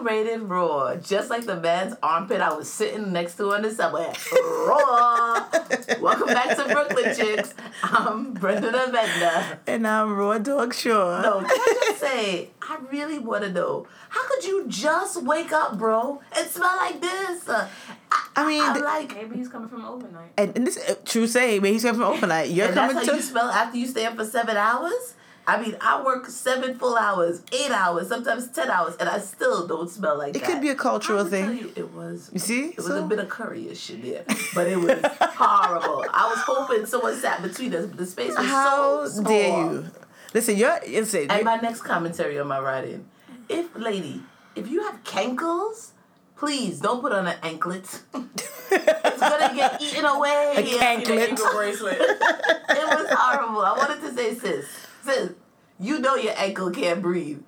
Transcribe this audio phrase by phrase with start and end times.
[0.00, 3.70] Real rated raw, just like the man's armpit I was sitting next to on the
[3.70, 4.10] subway.
[4.32, 5.46] Raw.
[6.00, 7.54] Welcome back to Brooklyn Chicks.
[7.82, 9.58] I'm Brenda the Vendor.
[9.66, 11.20] And I'm Raw Dog Shore.
[11.20, 15.52] No, can I just say, I really want to know, how could you just wake
[15.52, 17.46] up, bro, and smell like this?
[17.46, 17.68] Uh,
[18.10, 20.32] I, I mean, I'm like, Maybe he's coming from overnight.
[20.38, 22.50] And, and this uh, true say, man, he's coming from overnight.
[22.50, 23.16] You're and that's coming how to.
[23.18, 25.14] you smell after you stay up for seven hours?
[25.50, 29.66] I mean, I work seven full hours, eight hours, sometimes ten hours, and I still
[29.66, 30.42] don't smell like it that.
[30.42, 31.58] It could be a cultural thing.
[31.58, 32.30] you, it was.
[32.32, 32.62] You see?
[32.68, 36.04] It was So- a bit of curryish in there, but it was horrible.
[36.12, 39.32] I was hoping someone sat between us, but the space was How so small.
[39.32, 39.86] dare you?
[40.34, 40.76] Listen, you're.
[40.86, 41.30] insane.
[41.30, 43.06] And my next commentary on my writing:
[43.48, 44.22] If lady,
[44.54, 45.88] if you have cankles,
[46.36, 47.86] please don't put on an anklet.
[48.14, 50.54] it's gonna get eaten away.
[50.56, 51.28] A canklet.
[51.30, 51.98] Ankle bracelet.
[52.72, 53.60] It was horrible.
[53.62, 54.64] I wanted to say, sis,
[55.04, 55.32] sis,
[55.80, 57.40] you know your ankle can't breathe.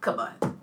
[0.00, 0.59] Come on.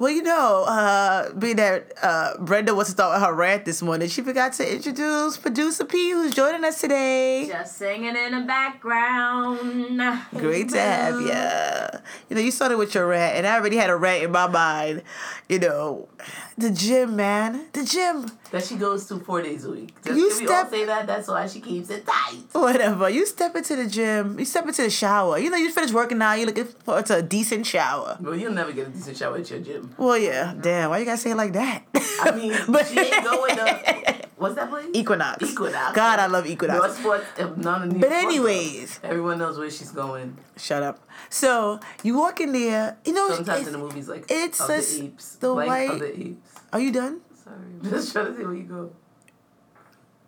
[0.00, 3.82] Well, you know, uh, being that uh, Brenda wants to start with her rant this
[3.82, 7.46] morning, she forgot to introduce producer P, who's joining us today.
[7.46, 10.00] Just singing in the background.
[10.38, 12.00] Great to have you.
[12.30, 14.46] You know, you started with your rant, and I already had a rant in my
[14.46, 15.02] mind.
[15.50, 16.08] You know,
[16.56, 18.30] the gym, man, the gym.
[18.52, 19.94] That she goes to four days a week.
[20.02, 21.06] Just, You can we all step- say that?
[21.06, 22.40] That's why she keeps it tight.
[22.52, 23.08] Whatever.
[23.08, 25.38] You step into the gym, you step into the shower.
[25.38, 28.16] You know, you finish working out, you're looking for to a decent shower.
[28.20, 29.89] Well, you'll never get a decent shower at your gym.
[29.96, 30.54] Well, yeah.
[30.60, 31.84] Damn, why you gotta say it like that?
[32.22, 32.52] I mean,
[32.86, 34.16] she ain't going to.
[34.36, 34.86] What's that place?
[34.94, 35.42] Equinox.
[35.42, 35.94] Equinox.
[35.94, 36.96] God, I love No Equinox.
[36.96, 38.98] sports, uh, none of But anyways.
[38.98, 39.08] though.
[39.08, 40.38] everyone knows where she's going.
[40.56, 41.06] Shut up.
[41.28, 42.96] So you walk in there.
[43.04, 45.90] You know, Sometimes in the movies, like it's of a the apes, the like white-
[45.90, 46.50] of the apes.
[46.72, 47.20] are you done?
[47.44, 47.56] Sorry,
[47.90, 48.92] just trying to see where you go.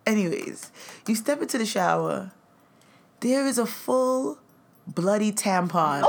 [0.05, 0.71] Anyways,
[1.07, 2.31] you step into the shower.
[3.21, 4.37] There is a full
[4.85, 6.03] bloody tampon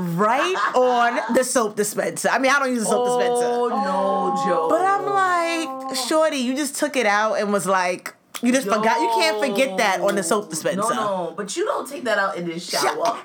[0.00, 2.28] right on the soap dispenser.
[2.30, 3.46] I mean, I don't use a soap dispenser.
[3.46, 4.68] Oh no, Joe!
[4.68, 9.00] But I'm like, Shorty, you just took it out and was like, you just forgot.
[9.00, 10.80] You can't forget that on the soap dispenser.
[10.80, 10.88] No,
[11.28, 13.18] no, but you don't take that out in the shower.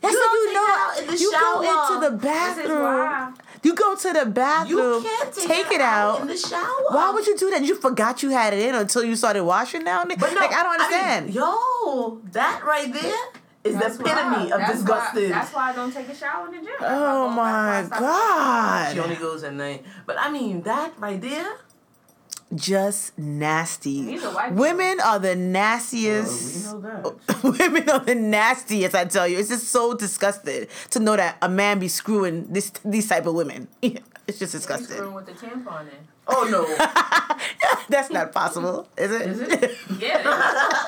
[0.00, 0.66] That's You don't you know.
[0.68, 1.94] out the you go shower.
[1.94, 3.34] into the bathroom.
[3.62, 5.02] You go to the bathroom.
[5.02, 6.20] You can't take, take it out.
[6.20, 6.84] in the shower.
[6.90, 7.64] Why would you do that?
[7.64, 10.18] You forgot you had it in until you started washing down there.
[10.18, 11.34] But no, like I don't mean, understand.
[11.34, 13.14] yo, that right there
[13.64, 14.42] is That's the epitome why.
[14.44, 15.22] of that's disgusting.
[15.24, 16.74] Why, that's why I don't take a shower in the gym.
[16.80, 18.92] Oh that's why I oh go- my god!
[18.94, 19.84] she only goes at night.
[20.06, 21.56] But I mean, that right there.
[22.54, 24.02] Just nasty.
[24.04, 24.38] These people.
[24.52, 26.66] Women are the Well, we nastiest.
[26.66, 27.42] know that.
[27.58, 28.94] Women are the nastiest.
[28.94, 32.70] I tell you, it's just so disgusting to know that a man be screwing this
[32.84, 33.68] these type of women.
[34.26, 34.78] It's just stop.
[34.78, 34.96] He's disgusting.
[34.96, 36.08] screwing with the tampon in.
[36.26, 36.64] Oh no,
[37.88, 39.22] That's not possible, is it?
[39.22, 39.50] is it?
[40.00, 40.18] Yeah.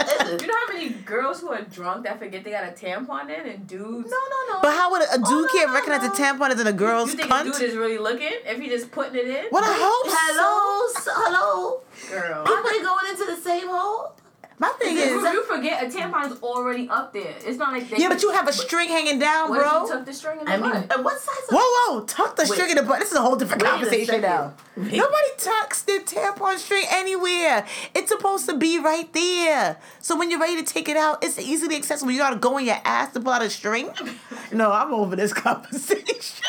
[0.02, 0.40] Is it?
[0.42, 3.46] you know how many girls who are drunk that forget they got a tampon in
[3.46, 4.10] and dudes?
[4.10, 4.60] No, no, no.
[4.62, 6.08] But how would a, a oh, dude Oh, no, can't no, recognize no.
[6.12, 7.42] a tampon as in a girl's You think cunt?
[7.42, 9.44] a dude is really looking if he just putting it in?
[9.50, 11.80] What I hope Hello, s- hello.
[12.10, 12.44] Girl.
[12.44, 14.12] People ain't going into the same hole.
[14.58, 14.66] So.
[14.66, 17.34] My thing is, you forget a tampon is already up there.
[17.44, 19.82] It's not like they yeah, but you have a string hanging down, What if bro.
[19.86, 20.94] you tuck the string in the I mean, butt?
[20.96, 21.34] and what size?
[21.50, 21.60] Whoa,
[21.98, 22.04] whoa!
[22.06, 22.52] Tuck the Wait.
[22.52, 23.00] string in the butt.
[23.00, 24.54] This is a whole different conversation now.
[24.76, 27.66] Nobody tucks their tampon string anywhere.
[27.94, 29.78] It's supposed to be right there.
[30.00, 32.12] So when you're ready to take it out, it's easily accessible.
[32.12, 33.90] You gotta go in your ass to pull out a string.
[34.52, 36.44] No, I'm over this conversation.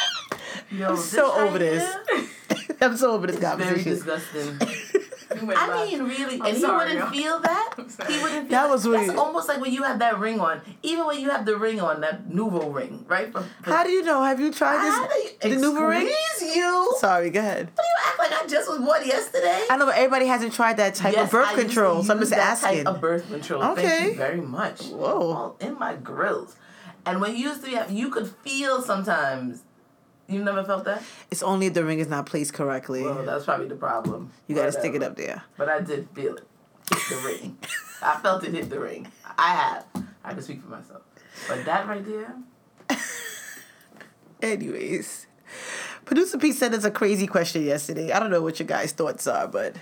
[0.72, 1.96] Yo, I'm this so right over this.
[2.12, 3.92] here, I'm so over this Very conversation.
[3.94, 4.97] disgusting.
[5.42, 5.92] You went I left.
[5.92, 7.06] mean, really, I'm and he wouldn't yo.
[7.10, 7.74] feel that.
[8.08, 8.48] He wouldn't.
[8.48, 9.10] Feel That was weird.
[9.10, 10.62] That's almost like when you have that ring on.
[10.84, 13.32] Even when you have the ring on, that NuvaRing, right?
[13.32, 14.24] From, from How do you know?
[14.24, 15.34] Have you tried this?
[15.44, 16.08] you- The new ring?
[16.08, 16.96] Excuse you.
[17.00, 17.68] Sorry, go ahead.
[17.76, 19.64] What do you act like I just was born yesterday?
[19.70, 22.20] I know, but everybody hasn't tried that type Yes, of birth I control, so I'm
[22.20, 22.86] just that asking.
[22.86, 23.64] Type of birth control.
[23.64, 23.82] Okay.
[23.88, 24.84] Thank you very much.
[24.88, 25.32] Whoa.
[25.32, 26.56] All in my grills.
[27.06, 29.64] And when you used to have, you could feel sometimes.
[30.28, 31.02] You never felt that?
[31.32, 33.04] It's only if the ring is not placed correctly.
[33.04, 34.32] Well, that's probably the problem.
[34.48, 35.44] you gotta stick it up there.
[35.58, 36.48] But I did feel it.
[36.92, 37.58] Hit the ring.
[38.02, 39.08] I felt it hit the ring.
[39.38, 39.86] I have.
[40.24, 41.02] I can speak for myself.
[41.48, 42.36] But that right there,
[44.42, 45.28] Anyways,
[46.06, 48.12] producer Pete sent us a crazy question yesterday.
[48.12, 49.76] I don't know what your guys' thoughts are, but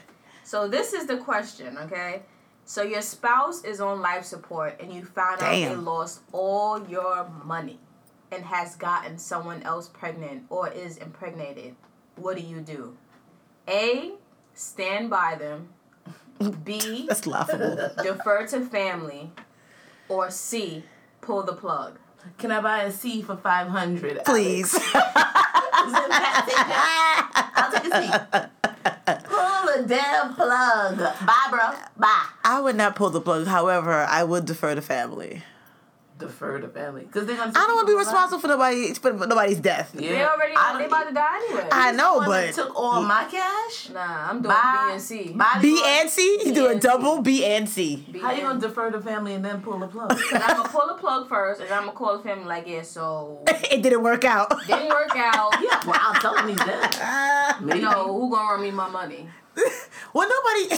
[0.44, 2.22] So this is the question, okay?
[2.66, 7.30] So your spouse is on life support and you found out they lost all your
[7.44, 7.80] money
[8.36, 11.76] and has gotten someone else pregnant or is impregnated.
[12.18, 12.98] What do you do?
[13.68, 14.12] A.
[14.54, 15.70] Stand by them.
[16.64, 17.06] B.
[17.08, 17.90] that's laughable.
[18.04, 19.32] Defer to family.
[20.10, 20.84] Or C.
[21.22, 21.98] Pull the plug.
[22.38, 24.26] can I buy a C for 500?
[24.26, 24.74] Please.
[24.74, 26.46] Is it Pat?
[26.46, 27.52] Take that?
[27.56, 29.24] I'll take a seat.
[29.24, 30.98] Pull the damn plug.
[31.26, 31.72] Bye, bro.
[31.98, 32.28] Bye.
[32.44, 33.48] I would not pull the plug.
[33.48, 35.44] However, I would defer to family.
[36.18, 37.52] Defer the family because they're gonna.
[37.56, 39.94] I don't want to be responsible for nobody for nobody's death.
[39.94, 41.68] Yeah, They already I don't- they about to die anyway.
[41.72, 43.90] I know, One that but took all my cash.
[43.90, 44.86] nah, I'm doing Bye.
[44.88, 45.34] B and C.
[45.34, 45.60] Bye.
[45.62, 48.06] B and C, you do a double B and C.
[48.12, 50.12] B How you gonna defer the family and then pull the plug?
[50.34, 53.44] I'm gonna pull the plug first, and I'm gonna call the family like, yeah, so
[53.48, 54.50] it didn't work out.
[54.68, 55.54] didn't work out.
[55.62, 56.96] yeah, well, I'll tell him he's dead.
[57.62, 59.28] You know who gonna run me my money?
[60.14, 60.70] well, nobody.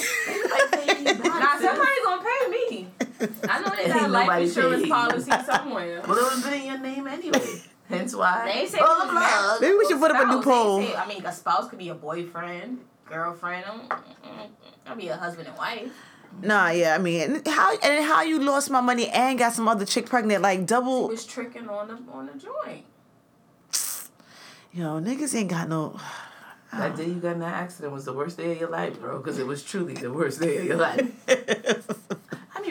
[1.28, 2.88] Nah, somebody gonna pay me.
[3.20, 4.94] I know they got life insurance paying.
[4.94, 6.02] policy somewhere.
[6.08, 7.62] Well, it would have been in your name anyway.
[7.90, 8.52] Hence why.
[8.54, 9.62] They say pull who's the plug.
[9.62, 10.82] Maybe we should put up a new poll.
[10.82, 13.66] say- I mean, a spouse could be a boyfriend, girlfriend.
[14.86, 15.92] I'll be a husband and wife.
[16.42, 19.86] Nah, yeah, I mean, how and how you lost my money and got some other
[19.86, 21.08] chick pregnant, like He double.
[21.08, 22.86] was tricking on the on the joint.
[24.74, 25.98] You know, niggas ain't got no.
[26.74, 26.96] That ah.
[26.96, 29.18] day you got in that accident was the worst day of your life, bro.
[29.20, 31.10] Because it was truly the worst day of your life.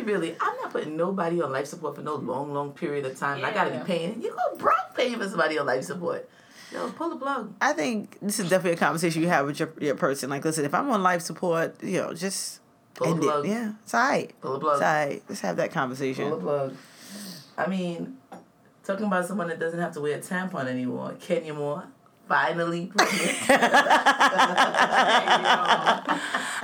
[0.06, 3.05] I mean, really, I'm not putting nobody on life support for no long, long period
[3.06, 3.44] of time.
[3.44, 4.23] I gotta be paying.
[4.23, 6.29] You go broke paying for somebody on life support.
[6.73, 7.55] Yo, pull the plug.
[7.61, 10.31] I think this is definitely a conversation you have with your, your person.
[10.31, 12.61] Like, listen, if I'm on life support, you know, just
[12.94, 13.47] Pull the plug.
[13.47, 13.50] it.
[13.50, 14.41] Yeah, it's all right.
[14.41, 14.73] Pull the plug.
[14.75, 14.97] It's plug.
[14.97, 15.23] all right.
[15.29, 16.29] Let's have that conversation.
[16.29, 16.76] Pull the plug.
[17.59, 18.17] I mean,
[18.85, 21.14] talking about someone that doesn't have to wear a tampon anymore.
[21.20, 21.85] Kenya Moore,
[22.28, 23.37] finally pregnant.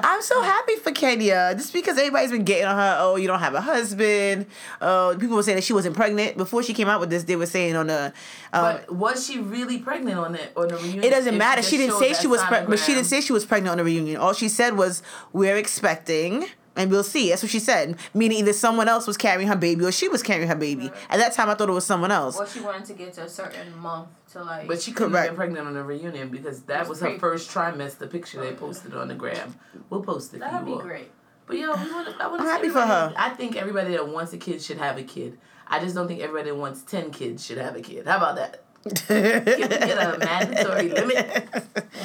[0.05, 1.55] I'm so happy for Kenya.
[1.57, 4.47] Just because everybody's been getting on her, oh, you don't have a husband.
[4.81, 6.37] Oh, people were saying that she wasn't pregnant.
[6.37, 8.13] Before she came out with this, they were saying on the.
[8.53, 11.05] Um, but was she really pregnant on the on the reunion?
[11.05, 11.63] it doesn't matter.
[11.63, 13.85] She didn't say she was pregnant, but she didn't say she was pregnant on the
[13.85, 14.17] reunion.
[14.19, 17.29] All she said was, "We're expecting." And we'll see.
[17.29, 17.97] That's what she said.
[18.15, 20.91] Meaning either someone else was carrying her baby or she was carrying her baby.
[21.11, 22.39] At that time, I thought it was someone else.
[22.39, 24.67] Or she wanted to get to a certain month to like.
[24.69, 25.27] But she couldn't Correct.
[25.29, 28.53] have been pregnant on the reunion because that It's was her first trimester picture they
[28.53, 29.55] posted on the gram.
[29.91, 30.79] We'll post it that'd be all.
[30.79, 31.11] great.
[31.47, 33.13] But yo, we wanna, I wanna I'm happy for her.
[33.17, 35.39] I think everybody that wants a kid should have a kid.
[35.67, 38.07] I just don't think everybody that wants ten kids should have a kid.
[38.07, 38.62] How about that?
[38.85, 39.07] Get,
[39.47, 41.49] get a mandatory limit.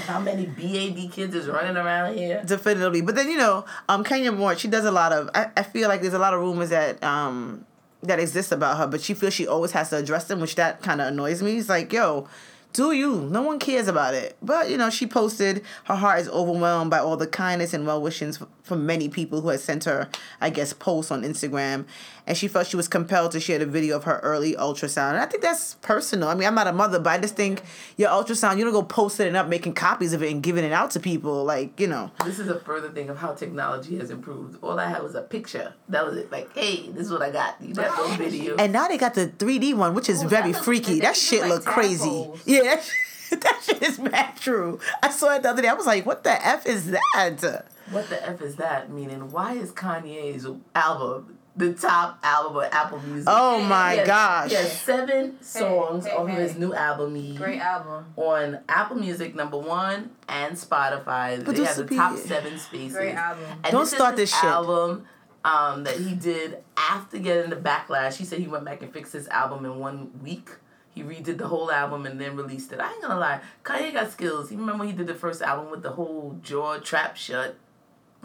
[0.06, 2.44] How many BAD kids is running around here?
[2.46, 3.02] Definitely.
[3.02, 5.90] But then, you know, um, Kenya Moore, she does a lot of, I, I feel
[5.90, 7.66] like there's a lot of rumors that, um,
[8.04, 10.82] that exist about her, but she feels she always has to address them, which that
[10.84, 11.58] kind of annoys me.
[11.58, 12.28] It's like, yo,
[12.74, 13.22] do you?
[13.22, 14.38] No one cares about it.
[14.42, 18.02] But, you know, she posted her heart is overwhelmed by all the kindness and well
[18.02, 20.10] wishings from many people who had sent her,
[20.40, 21.86] I guess, posts on Instagram.
[22.28, 25.12] And she felt she was compelled to share the video of her early ultrasound.
[25.12, 26.28] And I think that's personal.
[26.28, 27.62] I mean, I'm not a mother, but I just think
[27.96, 30.74] your ultrasound, you don't go posting it up, making copies of it and giving it
[30.74, 31.46] out to people.
[31.46, 32.12] Like, you know.
[32.25, 34.58] This is a further thing of how technology has improved.
[34.62, 35.74] All I had was a picture.
[35.88, 36.30] That was it.
[36.30, 37.56] Like, hey, this is what I got.
[37.62, 38.58] You got no video.
[38.58, 41.00] And now they got the 3D one, which is Oh, very that freaky.
[41.00, 42.10] That shit like look crazy.
[42.10, 42.42] tadpoles.
[42.46, 42.81] Yeah,
[43.31, 44.80] that shit is mad true.
[45.02, 45.69] I saw it the other day.
[45.69, 47.64] I was like, what the F is that?
[47.92, 48.89] What the F is that?
[48.92, 53.25] Meaning, why is Kanye's album the top album of Apple Music?
[53.28, 54.50] Oh my He has- gosh.
[54.50, 56.42] He has seven songs hey, off of hey.
[56.44, 58.06] his new album, Ye, Great album.
[58.16, 61.44] on Apple Music number one and Spotify.
[61.44, 62.94] But they have the would be- top seven spaces.
[62.95, 63.45] Great album.
[63.63, 64.44] And Don't this start is this shit.
[64.44, 65.06] album
[65.45, 68.16] um, that he did after getting the backlash.
[68.18, 70.50] He said he went back and fixed his album in one week.
[70.92, 72.80] He redid the whole album and then released it.
[72.80, 74.51] I ain't gonna lie, Kanye got skills.
[74.51, 77.56] You remember when he did the first album with the whole jaw trap shut?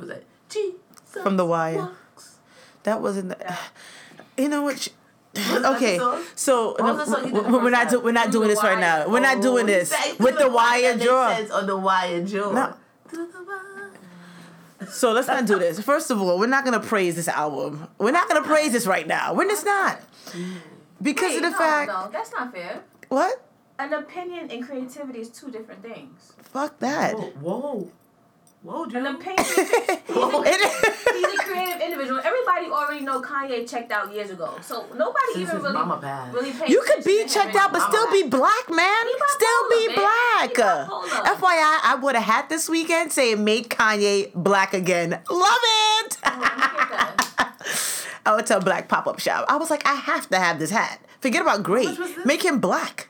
[0.03, 0.75] What was that G
[1.23, 1.77] From The Wire.
[1.79, 2.37] Walks.
[2.83, 3.59] That wasn't the.
[4.37, 4.79] You know what?
[4.81, 4.89] sh-
[5.35, 5.99] that Okay,
[6.35, 8.63] so What was the song you did the we're not do, we're not doing this
[8.63, 9.09] right now.
[9.09, 11.57] We're not Oh, doing this with the wire that jaw.
[11.59, 12.53] On the wire jaw.
[12.53, 12.75] No.
[13.09, 14.89] Through the wire.
[14.91, 15.81] So let's not do this.
[15.81, 17.89] First of all, we're not gonna praise this album.
[17.99, 19.33] We're not gonna praise this right now.
[19.35, 20.01] We're just not.
[21.01, 22.83] Because Wait, of the no, fact no, that's not fair.
[23.09, 23.45] what?
[23.79, 26.33] An opinion and creativity is two different things.
[26.43, 27.15] Fuck that.
[27.15, 27.31] Whoa,
[27.61, 27.91] whoa,
[28.63, 28.97] whoa, dude.
[28.97, 29.45] An opinion.
[30.09, 30.43] Whoa.
[30.45, 30.61] It-
[31.13, 32.21] He's a creative individual.
[32.25, 35.99] Everybody already know Kanye checked out years ago, so nobody Since even his really, mama
[36.01, 36.35] passed.
[36.35, 36.71] really paid.
[36.71, 39.05] You could be checked out, but still be black, man.
[39.29, 39.97] Still be man.
[39.97, 40.55] black.
[40.55, 46.19] FYI, I would have had this weekend saying "Make Kanye Black Again." Love it.
[46.25, 47.59] Oh, Let me get that.
[48.27, 49.45] I went to a black pop up shop.
[49.49, 51.01] I was like, I have to have this hat.
[51.21, 51.89] Forget about great.
[51.89, 52.25] much was this?
[52.27, 53.09] Make him black.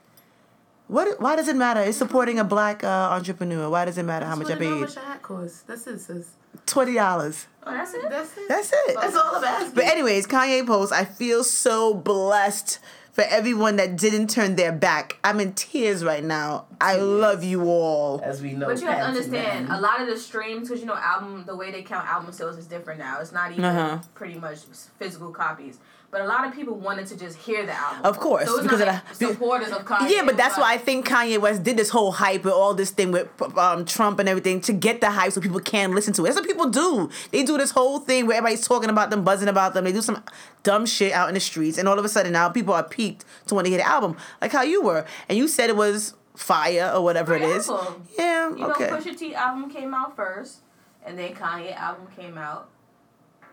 [0.93, 1.21] What?
[1.21, 1.81] Why does it matter?
[1.81, 3.71] It's supporting a black uh, entrepreneur.
[3.71, 4.81] Why does it matter how much I That's what How paid?
[4.83, 5.67] much your hat cost?
[5.67, 6.27] That's it, sis.
[6.67, 7.47] Twenty dollars.
[7.65, 8.03] Oh, that's it.
[8.11, 8.49] That's it.
[8.49, 8.97] That's it.
[9.01, 9.75] That's all I'm asking.
[9.75, 10.93] But anyways, Kanye post.
[10.93, 12.79] I feel so blessed
[13.13, 15.17] for everyone that didn't turn their back.
[15.25, 16.67] I'm in tears right now.
[16.81, 17.05] I Tears.
[17.05, 18.21] love you all.
[18.23, 19.79] As we know, But you have to understand, Man.
[19.79, 22.59] a lot of the streams, because you know, album the way they count album sales
[22.59, 23.21] is different now.
[23.21, 23.99] It's not even Uh-huh.
[24.15, 24.59] pretty much
[24.99, 25.79] physical copies.
[26.13, 28.05] But a lot of people wanted to just hear the album.
[28.05, 30.11] Of course, so because of the- supporters of Kanye.
[30.11, 32.91] Yeah, but that's why I think Kanye West did this whole hype and all this
[32.91, 36.23] thing with um, Trump and everything to get the hype so people can listen to
[36.23, 36.25] it.
[36.29, 37.09] That's what people do.
[37.31, 39.85] They do this whole thing where everybody's talking about them, buzzing about them.
[39.85, 40.23] They do some
[40.65, 43.25] dumb shit out in the streets, and all of a sudden now people are peaked
[43.47, 46.13] to want to hear the album, like how you were, and you said it was
[46.37, 47.71] fire or whatever it Great is.
[47.71, 48.07] album.
[48.19, 48.89] Yeah, You okay.
[48.91, 50.59] know, Pusha T album came out first,
[51.07, 52.69] and then Kanye album came out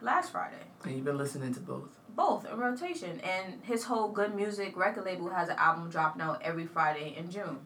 [0.01, 0.55] last Friday.
[0.83, 1.89] And you've been listening to both.
[2.15, 6.41] Both in rotation, and his whole Good Music record label has an album dropping out
[6.43, 7.59] every Friday in June.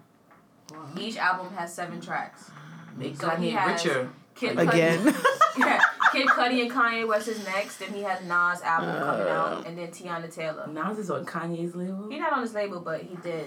[1.00, 2.52] Each album has seven tracks.
[2.96, 4.10] Make So he has- richer.
[4.36, 5.00] Kid Again.
[5.00, 5.26] Cudi,
[5.60, 5.80] yeah,
[6.12, 7.78] Kid Cudi and Kanye West is next.
[7.78, 9.06] Then he has Nas album uh.
[9.06, 10.66] coming out, and then Teyana Taylor.
[10.68, 12.10] Nas is on Kanye's label.
[12.10, 13.46] He's not on his label, but he did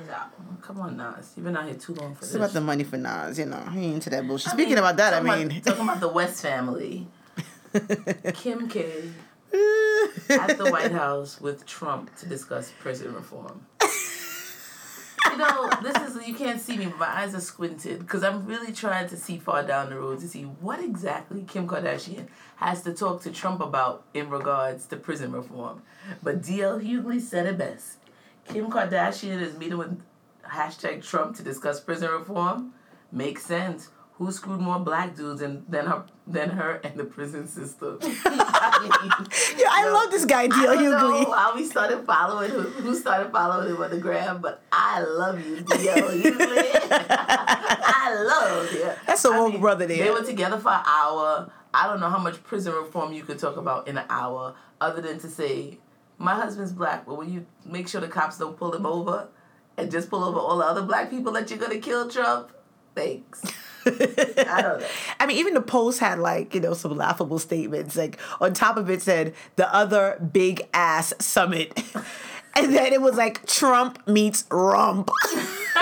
[0.00, 0.58] his album.
[0.62, 1.32] Come on, Nas.
[1.36, 2.34] You've been out here too long for It's this.
[2.34, 3.58] about the money for Nas, you know.
[3.72, 4.48] He ain't into that bullshit.
[4.48, 7.06] I Speaking mean, about that, I mean, about, talking about the West family.
[8.34, 9.10] Kim K
[10.30, 13.66] at the White House with Trump to discuss prison reform.
[15.30, 18.46] You know, this is you can't see me, but my eyes are squinted because I'm
[18.46, 22.82] really trying to see far down the road to see what exactly Kim Kardashian has
[22.82, 25.82] to talk to Trump about in regards to prison reform.
[26.22, 27.98] But DL Hughley said it best.
[28.46, 30.00] Kim Kardashian is meeting with
[30.44, 32.74] hashtag Trump to discuss prison reform.
[33.10, 33.88] Makes sense.
[34.18, 37.98] Who screwed more black dudes than, than her than her and the prison system?
[38.02, 39.26] I
[39.58, 40.66] yeah, I love this guy, I D.L.
[40.66, 41.36] don't know Hughley.
[41.36, 45.44] how we started following who, who started following him on the gram, but I love
[45.44, 46.10] you, D.L.
[46.10, 46.30] Hughley.
[46.90, 48.90] I love you.
[49.04, 50.04] That's a I woke brother there.
[50.04, 51.50] They were together for an hour.
[51.72, 55.02] I don't know how much prison reform you could talk about in an hour, other
[55.02, 55.78] than to say,
[56.18, 59.26] my husband's black, but will you make sure the cops don't pull him over
[59.76, 62.52] and just pull over all the other black people that you're gonna kill Trump?
[62.94, 63.42] Thanks.
[63.86, 64.86] I don't know.
[65.20, 67.96] I mean, even the post had like, you know, some laughable statements.
[67.96, 71.82] Like on top of it said the other big ass summit.
[72.56, 75.10] And then it was like Trump meets rump.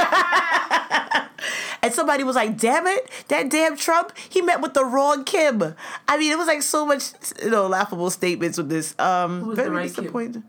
[1.83, 5.75] and somebody was like, damn it, that damn Trump, he met with the wrong Kim.
[6.09, 7.11] I mean, it was like so much,
[7.43, 8.95] you know, laughable statements with this.
[8.99, 10.45] Um was the very right Kim?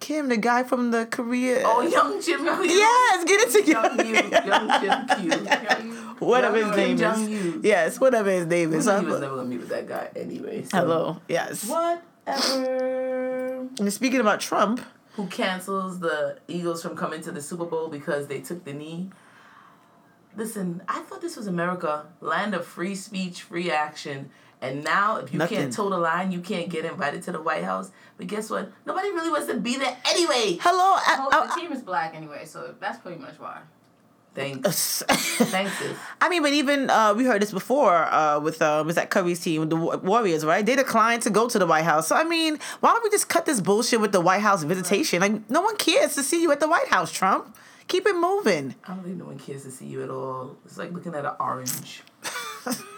[0.00, 0.28] Kim?
[0.28, 1.62] the guy from the Korea.
[1.64, 2.64] Oh, young Jim Q.
[2.64, 4.04] yes, get it Young together.
[4.04, 4.14] you,
[4.50, 6.05] young Jim Q.
[6.18, 7.64] Whatever Young his Kim name is.
[7.64, 8.86] Yes, whatever his name We is.
[8.86, 10.62] knew he was never gonna meet with that guy anyway.
[10.64, 10.78] So.
[10.78, 11.20] Hello.
[11.28, 11.68] Yes.
[11.68, 13.68] Whatever.
[13.78, 14.80] And speaking about Trump,
[15.14, 19.10] Who cancels the Eagles from coming to the Super Bowl because they took the knee?
[20.36, 24.30] Listen, I thought this was America, land of free speech, free action.
[24.60, 25.58] And now, if you Nothing.
[25.58, 27.90] can't toe the line, you can't get invited to the White House.
[28.16, 28.70] But guess what?
[28.86, 30.58] Nobody really wants to be there anyway.
[30.60, 30.94] hello.
[30.96, 33.60] Uh, oh, I, uh, the team is black anyway, so that's pretty much why.
[34.36, 35.02] Thanks.
[35.08, 35.72] I, Thanks.
[36.20, 39.40] I mean, but even uh, we heard this before uh, with uh, was that Curry's
[39.40, 40.64] team, the Warriors, right?
[40.64, 42.08] They declined to go to the White House.
[42.08, 45.20] So I mean, why don't we just cut this bullshit with the White House visitation?
[45.22, 47.56] Like, no one cares to see you at the White House, Trump.
[47.88, 48.74] Keep it moving.
[48.84, 50.56] I don't think no one cares to see you at all.
[50.66, 52.02] It's like looking at an orange.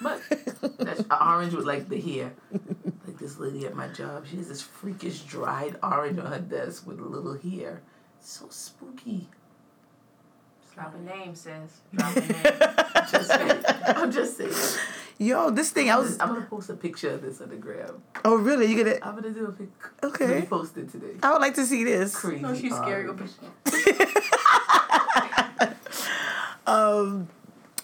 [0.03, 0.21] but
[0.79, 2.33] that's an orange with like the hair.
[3.07, 6.85] Like this lady at my job, she has this freakish dried orange on her desk
[6.85, 7.83] with a little hair.
[8.21, 9.29] so spooky.
[10.79, 11.81] Drop a name, sis.
[11.93, 12.31] Drop a name.
[13.11, 13.65] Just saying.
[13.87, 14.53] I'm just saying.
[15.19, 16.09] Yo, this thing I I'm, was.
[16.11, 18.01] just- I'm gonna post a picture of this on the gram.
[18.25, 18.67] Oh, really?
[18.67, 18.97] You gonna?
[19.03, 19.71] I'm gonna do a pic.
[20.05, 20.29] Okay.
[20.29, 21.17] Let me post it today.
[21.21, 22.15] I would like to see this.
[22.15, 22.41] Crazy.
[22.43, 23.09] no, she's scary.
[23.09, 23.33] orange.
[26.67, 27.29] Um,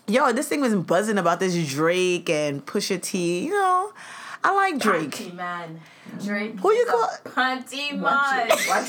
[0.07, 3.47] yo, this thing was buzzing about this Drake and Pusha T.
[3.47, 3.93] You know,
[4.45, 5.11] I like Drake.
[5.11, 5.81] Punty man.
[6.23, 6.59] Drake.
[6.61, 8.47] Who you is a call- Punty Watch man.
[8.51, 8.69] it.
[8.69, 8.89] Watch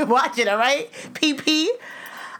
[0.00, 0.08] it.
[0.08, 0.90] Watch it, all right?
[1.14, 1.68] PP.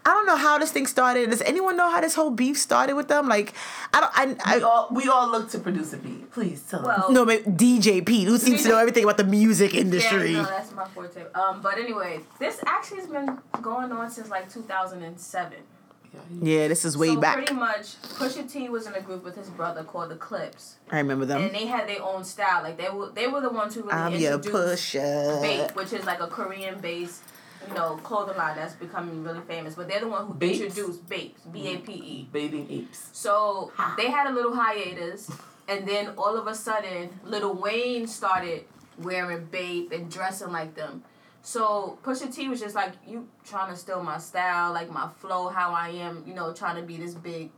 [0.06, 1.30] I don't know how this thing started.
[1.30, 3.28] Does anyone know how this whole beef started with them?
[3.28, 3.52] Like,
[3.92, 4.40] I don't.
[4.46, 6.30] I, We all we all look to produce a beat.
[6.30, 7.10] Please tell us.
[7.10, 10.32] No, maybe DJ Pete, who seems to know everything about the music industry.
[10.32, 11.22] Yeah, no, that's my forte.
[11.34, 15.54] Um, but anyway, this actually has been going on since like 2007.
[16.40, 17.34] Yeah, this is way so back.
[17.36, 20.96] pretty much, Pusha T was in a group with his brother called the Clipse, I
[20.98, 21.42] remember them.
[21.42, 22.62] and they had their own style.
[22.62, 25.68] Like they were, they were the ones who really I'm your introduced pusher.
[25.75, 27.22] Which is like a Korean based,
[27.68, 29.75] you know, clothing line that's becoming really famous.
[29.75, 30.61] But they're the one who Bapes?
[30.61, 32.28] introduced Bape, B A P E.
[32.32, 33.11] Bathing apes.
[33.12, 35.30] So they had a little hiatus,
[35.68, 38.64] and then all of a sudden, Lil Wayne started
[38.99, 41.02] wearing Bape and dressing like them.
[41.42, 45.49] So Pusha T was just like, "You trying to steal my style, like my flow,
[45.49, 47.50] how I am, you know, trying to be this big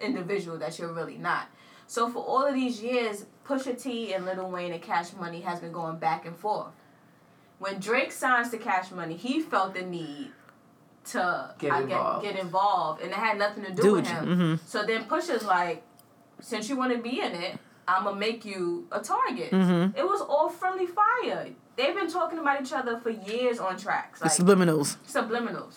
[0.00, 1.46] individual that you're really not."
[1.86, 5.58] So for all of these years, Pusha T and Lil Wayne and Cash Money has
[5.58, 6.68] been going back and forth.
[7.58, 10.30] When Drake signs to Cash Money, he felt the need
[11.06, 12.22] to Get I involved.
[12.24, 14.26] Get, get involved, and it had nothing to do Dude, with him.
[14.26, 14.60] mhm.
[14.66, 15.82] So then Pusha's like,
[16.40, 19.50] since you want to be in it, I'm gonna make you a target.
[19.50, 19.96] Mhm.
[19.96, 21.48] It was all friendly fire.
[21.76, 24.20] they've been talking about each other for years on tracks.
[24.20, 24.96] Like subliminals.
[25.06, 25.74] subliminals.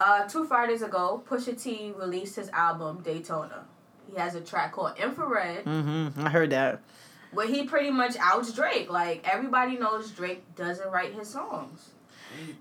[0.00, 3.64] Uh, two Fridays ago, Pusha T released his album Daytona.
[4.12, 6.26] He has a track called Infrared, Mm-hmm.
[6.26, 6.80] I heard that.
[7.32, 8.90] Where he pretty much outs Drake.
[8.90, 11.90] Like everybody knows Drake doesn't write his songs.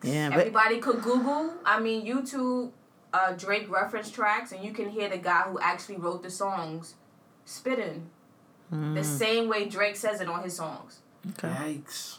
[0.04, 2.72] Yeah, but Everybody could Google, I mean YouTube,
[3.14, 6.96] uh, Drake reference tracks, and you can hear the guy who actually wrote the songs
[7.46, 8.10] spitting
[8.70, 11.00] the same way Drake says it on his songs.
[11.30, 11.48] okay.
[11.48, 12.18] Yikes.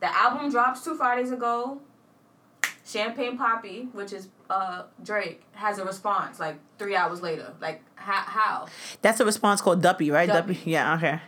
[0.00, 1.80] The album drops two Fridays ago.
[2.84, 7.54] Champagne Papi, which is uh Drake, has a response like three hours later.
[7.60, 8.22] Like how?
[8.22, 8.66] how?
[9.02, 10.26] That's a response called Duppy, right?
[10.28, 10.54] Duppy.
[10.54, 10.70] Duppy.
[10.70, 10.94] Yeah.
[10.96, 11.20] Okay.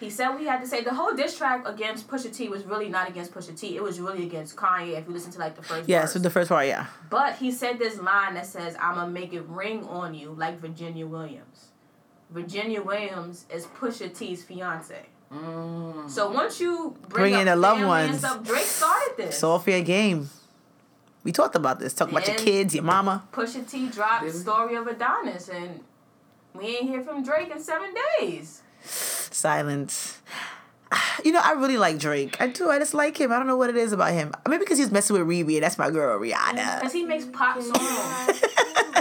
[0.00, 2.88] He said we had to say the whole diss track against Pusha T was really
[2.88, 3.76] not against Pusha T.
[3.76, 4.98] It was really against Kanye.
[4.98, 6.00] If you listen to like the first Yeah.
[6.02, 6.14] verse.
[6.14, 6.86] So the first part, yeah.
[7.10, 11.06] But he said this line that says, "I'ma make it ring on you like Virginia
[11.06, 11.66] Williams."
[12.30, 15.06] Virginia Williams is Pusha T's fiance.
[15.32, 16.08] Mm.
[16.08, 18.18] So once you bring, Bring up in the loved family and ones.
[18.20, 19.34] stuff, Drake started this.
[19.34, 20.30] It's all fair game.
[21.24, 21.92] We talked about this.
[21.92, 23.24] Talk about your kids, your mama.
[23.32, 25.80] Pusha T dropped Story of Adidon, and
[26.54, 28.62] we ain't hear from Drake in seven days.
[28.84, 30.18] Silence.
[31.24, 32.40] You know, I really like Drake.
[32.40, 32.70] I do.
[32.70, 33.30] I just like him.
[33.30, 34.32] I don't know what it is about him.
[34.48, 36.80] Maybe because he's messing with Riri, and that's my girl, Rihanna.
[36.80, 38.42] Cause he makes pop songs.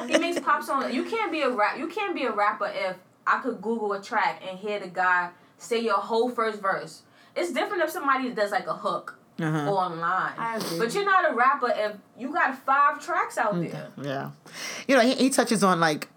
[0.07, 0.93] he makes pop songs.
[0.93, 1.79] You can't be a rap.
[1.79, 5.29] You can't be a rapper if I could Google a track and hear the guy
[5.57, 7.03] say your whole first verse.
[7.35, 9.71] It's different if somebody does like a hook Uh-huh.
[9.71, 10.33] online.
[10.37, 10.77] I agree.
[10.77, 13.87] But you're not a rapper if you got five tracks out there.
[13.99, 14.31] Yeah.
[14.87, 16.09] You know, he, he touches on like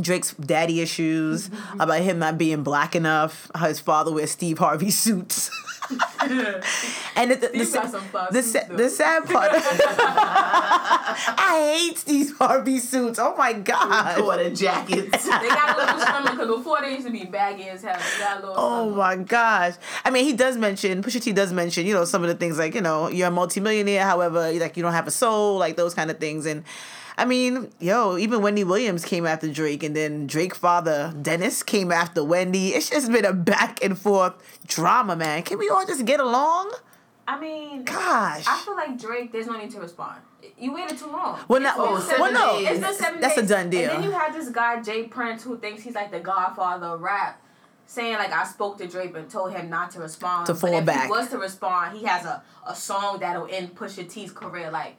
[0.00, 4.90] Drake's daddy issues, about him not being black enough, how his father wears Steve Harvey
[4.90, 5.50] suits.
[6.20, 11.16] and the, the, the, Steve got some fun the, sa- the sad part, I
[11.90, 13.18] hate these Harvey suits.
[13.18, 14.22] Oh my god!
[14.22, 15.26] Quarter jackets.
[15.40, 17.96] They got a little stomach because before they used to be baggy as hell.
[17.98, 18.96] They got a little Oh stomach.
[18.96, 19.74] my gosh!
[20.04, 22.58] I mean, he does mention Pusha T does mention you know some of the things
[22.58, 25.94] like you know you're a multimillionaire, however, like you don't have a soul, like those
[25.94, 26.46] kind of things.
[26.46, 26.64] And
[27.20, 31.92] I mean, yo, even Wendy Williams came after Drake, and then Drake father Dennis came
[31.92, 32.68] after Wendy.
[32.70, 34.32] It's just been a back and forth
[34.66, 35.42] drama, man.
[35.42, 36.72] Can we all just get along?
[37.28, 38.44] I mean, Gosh.
[38.48, 39.32] I feel like Drake.
[39.32, 40.20] There's no need to respond.
[40.58, 41.38] You waited too long.
[41.46, 42.78] Well, It's no, been Oh, seven well, no, days.
[42.78, 43.90] It's been seven that's a done deal.
[43.90, 45.02] And then you had this guy J.
[45.04, 47.40] Prince who thinks he's like the Godfather of rap,
[47.86, 50.46] saying like I spoke to Drake and told him not to respond.
[50.46, 51.04] To but fall if back.
[51.04, 54.70] he was to respond, he has a, a song that'll end Pusha T's career.
[54.70, 54.96] Like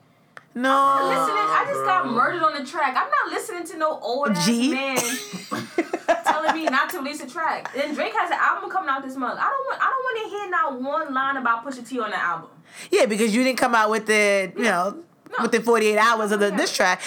[0.55, 0.99] no.
[1.07, 2.95] listening, I just got murdered on the track.
[2.97, 4.71] I'm not listening to no old ass G.
[4.73, 4.97] man
[6.25, 7.73] telling me not to release a track.
[7.73, 9.39] Then Drake has an album coming out this month.
[9.39, 12.09] I don't want I don't want to hear not one line about Pusha T on
[12.11, 12.49] the album.
[12.91, 15.03] Yeah, because you didn't come out with it, you know,
[15.37, 15.43] No.
[15.43, 16.57] within 48 hours of the Yeah.
[16.57, 17.01] diss track.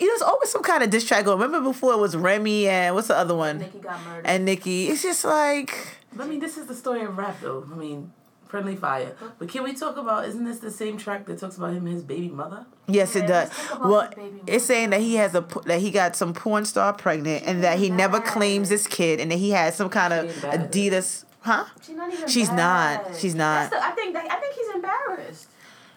[0.00, 1.38] You know, there's always some kind of diss track going.
[1.38, 3.58] Remember before it was Remy and what's the other one?
[3.58, 4.26] Nicki got murdered.
[4.26, 4.88] And Nicki.
[4.88, 7.64] It's just like, I mean, this is the story of rap, though.
[7.70, 8.12] I mean,
[8.54, 9.16] friendly fire.
[9.40, 10.26] But can we talk about?
[10.28, 12.66] Isn't this the same track that talks about him and his baby mother?
[12.86, 13.48] yes, it does.
[13.48, 16.32] let's talk about Well, it's saying that he has a p- that he got some
[16.34, 19.88] porn star pregnant and that he never claims this kid and that he has some
[19.90, 20.70] kind of She ain't.
[20.70, 21.64] Adidas, huh?
[21.84, 22.28] She's not even.
[22.28, 23.02] She's bad.
[23.06, 23.16] not.
[23.16, 23.70] She's not.
[23.70, 24.14] That's the, I think.
[24.14, 25.48] That, I think he's embarrassed.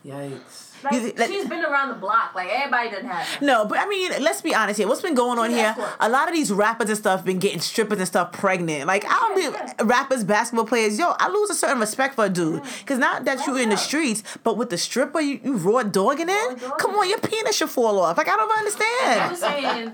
[0.03, 0.66] Yikes.
[0.83, 2.33] Like, You- like- she's been around the block.
[2.35, 3.41] Like everybody doesn't have.
[3.41, 3.45] It.
[3.45, 4.87] No, but I mean, let's be honest here.
[4.87, 5.67] What's been going on She's here?
[5.69, 5.89] escort.
[5.99, 8.85] A lot of these rappers and stuff been getting strippers and stuff pregnant.
[8.87, 10.97] Like I don't Yeah, be rappers, basketball players.
[10.99, 13.77] Yo, I lose a certain respect for a dude because not that you're in the
[13.77, 16.59] streets, but with the stripper, you, you raw dogging Raw it.
[16.59, 18.17] dogging Come on, your penis should fall off.
[18.17, 19.37] Like I don't I'm understand.
[19.37, 19.93] saying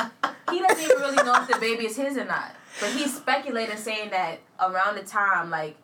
[0.52, 2.52] he doesn't even really know if the baby is his or not.
[2.80, 5.76] But he's speculating saying that around the time, like,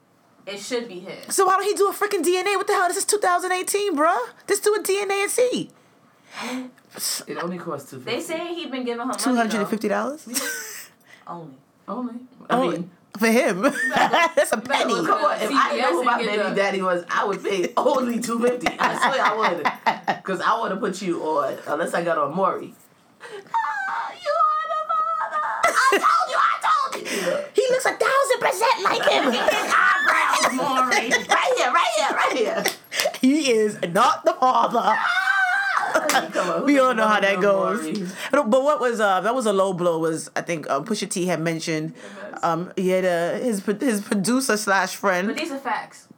[0.53, 1.35] it should be his.
[1.35, 2.55] So why don't he do a freaking DNA?
[2.57, 2.87] What the hell?
[2.87, 4.17] This is 2018, bruh.
[4.47, 5.69] Just do a DNA and see.
[7.27, 9.13] It only costs two They say he been giving her.
[9.13, 10.27] two hundred and fifty dollars.
[11.27, 11.53] Only.
[11.87, 12.15] Only.
[12.49, 13.61] I Oh, mean, for him.
[13.95, 14.93] That's a penny.
[14.93, 15.37] look come on.
[15.39, 18.19] If I CVS know who my and baby the- daddy was, I would pay only
[18.19, 18.67] two fifty.
[18.79, 21.57] I swear I would, because I want to put you on.
[21.67, 22.73] Unless I got on Maury.
[23.21, 25.43] Ah, you are the father.
[25.77, 26.39] I told you.
[26.41, 27.45] I told you.
[27.53, 29.23] He looks a thousand percent like him.
[29.31, 31.09] His eyebrows, Maury.
[31.29, 31.71] Right here.
[31.71, 32.09] Right here.
[32.11, 32.63] Right here.
[33.21, 34.95] he is not the father.
[36.39, 38.11] On, we all know how that goes.
[38.31, 41.09] But but what was uh that was a low blow was I think um, Pusha
[41.09, 41.93] T had mentioned
[42.43, 45.27] um he had a, his his producer slash friend.
[45.27, 46.08] But these are facts.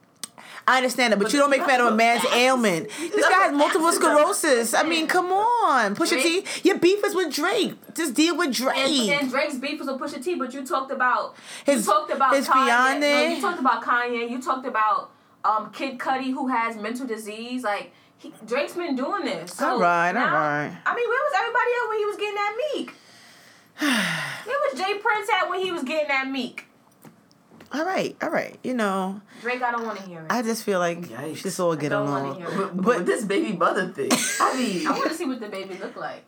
[0.72, 2.90] I understand that, but, But you don't make fun of a man's ailment.
[3.00, 4.74] This guy has multiple facts in the- sclerosis.
[4.74, 6.42] I mean, come on, Pusha T.
[6.42, 7.76] Drake- Your beef is with Drake.
[7.96, 8.78] Just deal with Drake.
[8.78, 12.12] And, and Drake's beef was with Pusha T, but you talked about His- you talked
[12.12, 13.00] about his Kanye.
[13.00, 14.30] No, you talked about Kanye.
[14.30, 15.12] You talked about
[15.44, 17.64] um, Kid Cudi who has mental disease.
[17.64, 19.54] Like he, Drake's been doing this.
[19.54, 20.78] So All right, now- right.
[20.86, 22.94] I mean, where was everybody else when he was getting that Meek?
[24.46, 24.98] where was J.
[25.00, 26.68] Prince at when he was getting that Meek?
[27.74, 28.58] All right, all right.
[28.64, 30.26] You know, Drake, I don't want to hear it.
[30.30, 31.38] I, I just feel like Yikes.
[31.38, 32.36] she's all get don't wanna along.
[32.38, 32.58] hear it.
[32.58, 35.48] But, but, But- this baby mother thing, I mean, I want to see what the
[35.50, 36.24] baby look like.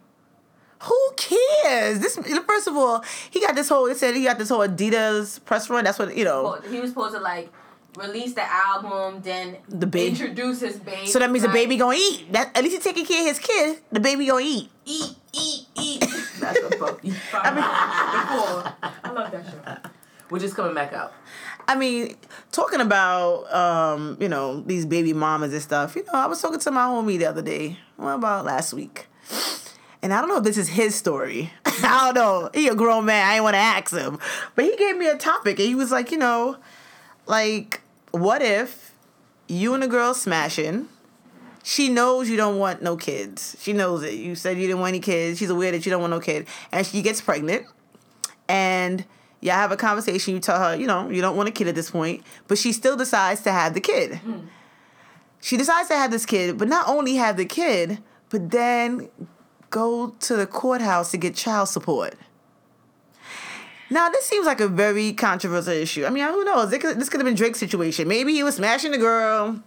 [0.83, 1.99] Who cares?
[1.99, 3.85] This first of all, he got this whole.
[3.87, 5.85] It said he got this whole Adidas press run.
[5.85, 6.43] That's what you know.
[6.43, 7.49] Well, he was supposed to like
[7.97, 11.07] release the album, then The baby- introduce his baby.
[11.07, 12.33] So that means the baby gonna eat.
[12.33, 13.79] That at least he taking care of his kid.
[13.93, 14.69] The baby gonna eat.
[14.83, 15.99] eat, eat, eat.
[16.41, 17.13] That's a puppy.
[17.33, 18.91] I mean, before.
[19.05, 19.45] I love that
[19.83, 19.89] show.
[20.33, 21.13] Which is coming back out.
[21.67, 22.17] I mean,
[22.51, 25.95] talking about um, you know these baby mamas and stuff.
[25.95, 27.77] You know, I was talking to my homie the other day.
[27.97, 29.05] What about last week,
[30.01, 31.51] and I don't know if this is his story.
[31.67, 32.49] I don't know.
[32.51, 33.27] He a grown man.
[33.29, 34.17] I ain't want to ask him,
[34.55, 36.57] but he gave me a topic, and he was like, you know,
[37.27, 38.95] like what if
[39.47, 40.89] you and a girl smashing?
[41.61, 43.55] She knows you don't want no kids.
[43.59, 44.15] She knows it.
[44.15, 45.37] You said you didn't want any kids.
[45.37, 47.67] She's aware that you don't want no kid, and she gets pregnant
[48.49, 49.05] and
[49.43, 50.33] y'all have a conversation.
[50.33, 52.71] You tell her, you know, you don't want a kid at this point, but she
[52.71, 54.15] still decides to have the kid.
[54.15, 54.47] Hmm.
[55.41, 59.09] She decides to have this kid, but not only have the kid, but then
[59.69, 62.15] go to the courthouse to get child support.
[63.89, 66.05] Now, this seems like a very controversial issue.
[66.05, 66.71] I mean, who knows?
[66.71, 68.07] This could, this could have been Drake's situation.
[68.07, 69.61] Maybe he was smashing the girl.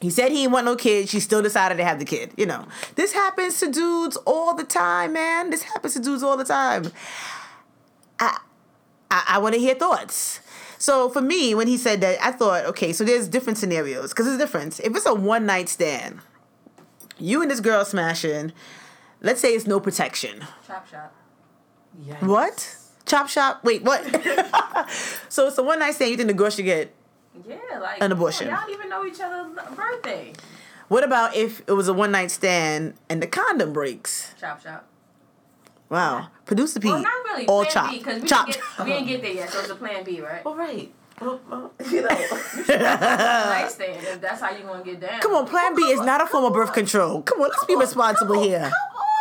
[0.00, 1.08] He said he didn't want no kid.
[1.08, 2.32] She still decided to have the kid.
[2.36, 5.50] You know, this happens to dudes all the time, man.
[5.50, 6.92] This happens to dudes all the time.
[8.20, 8.38] I,
[9.10, 10.40] I want to hear thoughts.
[10.78, 14.26] So for me, when he said that, I thought, okay, so there's different scenarios because
[14.26, 14.78] there's a difference.
[14.80, 16.20] If it's a one night stand,
[17.18, 18.52] you and this girl smashing,
[19.20, 20.44] let's say it's no protection.
[20.66, 21.14] Chop shop.
[22.04, 22.22] Yikes.
[22.22, 22.76] What?
[23.06, 23.64] Chop shop?
[23.64, 24.04] Wait, what?
[25.28, 26.10] so it's a one night stand.
[26.10, 26.92] You think the girl should get?
[27.46, 28.48] Yeah, like An abortion.
[28.48, 30.32] Y'all don't even know each other's birthday.
[30.88, 34.34] What about if it was a one night stand and the condom breaks?
[34.40, 34.86] Chop shop.
[35.88, 37.46] Wow, producer Pete, Well, not really.
[37.46, 38.46] all plan chop, B, because we, chop.
[38.46, 40.44] Didn't get- we didn't get there yet, so it's a plan B, right?
[40.44, 40.92] Well, right.
[41.20, 42.08] Well, well, you know.
[42.08, 44.04] nice stand.
[44.06, 45.20] If that's how you gonna get down.
[45.20, 47.22] Come on, Plan B is not a form of birth control.
[47.22, 48.70] Come on, let's be responsible come on, here.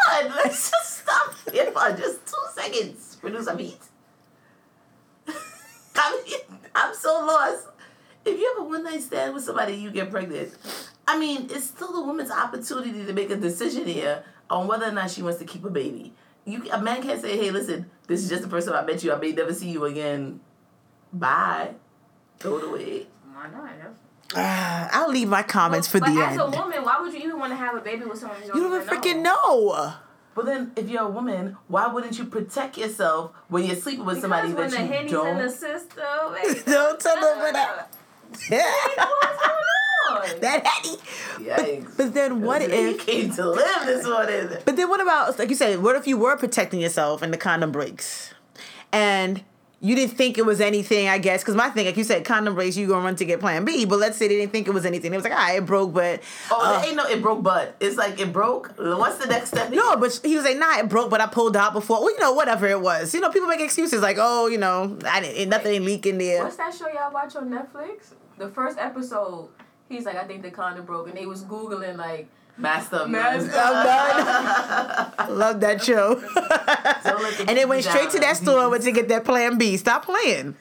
[0.09, 3.15] Come on, let's just stop here for just two seconds.
[3.21, 3.79] Producer Pete.
[5.95, 7.67] I mean, I'm so lost.
[8.25, 10.53] If you have a one night stand with somebody you get pregnant,
[11.07, 14.91] I mean, it's still the woman's opportunity to make a decision here on whether or
[14.91, 16.13] not she wants to keep a baby.
[16.45, 19.03] You, a man can't say, "Hey, listen, this is just the first time I met
[19.03, 19.11] you.
[19.11, 20.39] I may never see you again.
[21.11, 21.71] Bye."
[22.39, 23.07] Throw it away.
[23.33, 23.71] Why not?
[23.77, 23.87] yeah?
[24.35, 26.41] Ah, I'll leave my comments for but the as end.
[26.41, 28.57] a woman, why would you even want to have a baby with someone you don't,
[28.57, 29.33] You don't even freaking know?
[29.45, 29.93] know.
[30.35, 34.19] But then, if you're a woman, why wouldn't you protect yourself when you're sleeping with
[34.19, 35.27] somebody Because when that the you henny's don't?
[35.27, 36.03] in the system,
[36.65, 37.83] Don't tell them what I-
[38.27, 38.59] What's going
[40.09, 40.39] on?
[40.41, 40.97] that hattie.
[41.43, 41.97] Yikes.
[41.97, 43.05] But then what You if?
[43.05, 44.49] came to live this morning?
[44.65, 45.81] But then what about like you said?
[45.81, 48.33] What if you were protecting yourself and the condom breaks,
[48.91, 49.43] and
[49.81, 51.07] you didn't think it was anything?
[51.09, 53.39] I guess because my thing, like you said, condom breaks, you gonna run to get
[53.39, 53.85] Plan B.
[53.85, 55.13] But let's say they didn't think it was anything.
[55.13, 57.75] It was like, ah, it broke, but Oh, uh, it ain't no, it broke but
[57.79, 58.73] It's like it broke.
[58.77, 59.69] What's the next step?
[59.71, 61.99] No, but he was like, nah, it broke, but I pulled out before.
[62.01, 63.13] Well, you know, whatever it was.
[63.13, 66.17] You know, people make excuses like, oh, you know, I didn't, nothing didn't leak in
[66.17, 66.43] there.
[66.43, 68.13] What's that show y'all watch on Netflix?
[68.37, 69.49] The first episode,
[69.89, 73.47] he's like, I think the condom broke, and they was googling like, Master of Master
[73.47, 73.55] none.
[75.17, 76.15] I love that show.
[76.15, 76.25] Don't
[77.21, 79.75] let the and they went straight to that store went to get that Plan B.
[79.75, 80.55] Stop playing.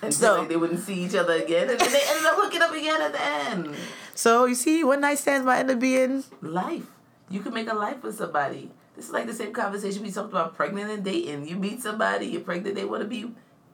[0.00, 2.34] And So- so like, they wouldn't see each other again, and then they ended up
[2.36, 3.74] hooking up again at the end.
[4.14, 6.86] So you see, one night stands might end up being Life.
[7.30, 8.70] You can make a life with somebody.
[8.96, 11.46] This is like the same conversation we talked about pregnant and dating.
[11.46, 13.16] You meet somebody, you're pregnant, they want to be.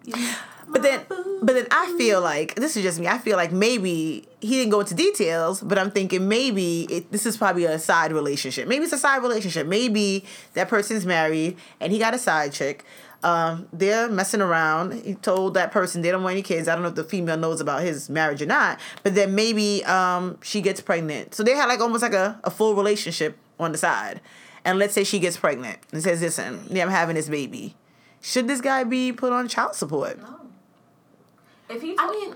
[0.05, 0.35] You know,
[0.69, 1.01] But then,
[1.43, 3.07] but then I feel like this is just me.
[3.07, 7.27] I feel like maybe he didn't go into details, but I'm thinking maybe it, this
[7.27, 8.67] is probably a side relationship.
[8.69, 9.67] Maybe it's a side relationship.
[9.67, 10.25] Maybe
[10.55, 12.85] that person's married and he got a side chick.
[13.23, 14.93] Um, they're messing around.
[14.93, 16.69] He told that person they don't want any kids.
[16.69, 18.79] I don't know if the female knows about his marriage or not.
[19.03, 21.35] But then maybe um, she gets pregnant.
[21.35, 24.21] So they had like almost like a, a full relationship on the side.
[24.65, 27.77] And let's say she gets pregnant and says, "Listen, yeah, I'm having this baby."
[28.23, 30.19] Should this guy be put on child support?
[30.19, 30.44] no.
[31.69, 32.35] If he, I mean,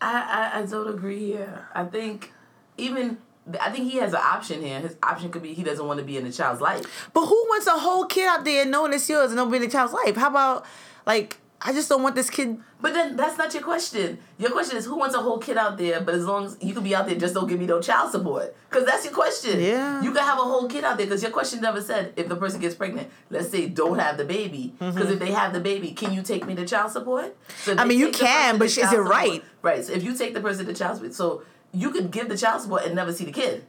[0.00, 1.68] I, I I don't agree here.
[1.74, 2.32] I think
[2.78, 3.18] even
[3.60, 4.80] I think he has an option here.
[4.80, 7.10] His option could be he doesn't want to be in the child's life.
[7.12, 9.62] But who wants a whole kid out there knowing it's yours and don't be in
[9.62, 10.16] the child's life?
[10.16, 10.64] How about
[11.06, 12.58] like I just don't want this kid.
[12.82, 14.18] But then that's not your question.
[14.38, 16.74] Your question is who wants a whole kid out there, but as long as you
[16.74, 18.54] can be out there, just don't give me no child support.
[18.68, 19.58] Because that's your question.
[19.58, 20.02] Yeah.
[20.02, 22.36] You can have a whole kid out there because your question never said if the
[22.36, 24.74] person gets pregnant, let's say don't have the baby.
[24.78, 27.34] Because if they have the baby, can you take me to child support?
[27.62, 27.80] So Mm-hmm.
[27.80, 29.42] I mean, you can, but is it support- right?
[29.62, 29.82] Right.
[29.84, 31.42] So if you take the person to child support, so
[31.72, 33.64] you could give the child support and never see the kid.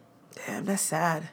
[0.46, 1.30] Damn, that's sad.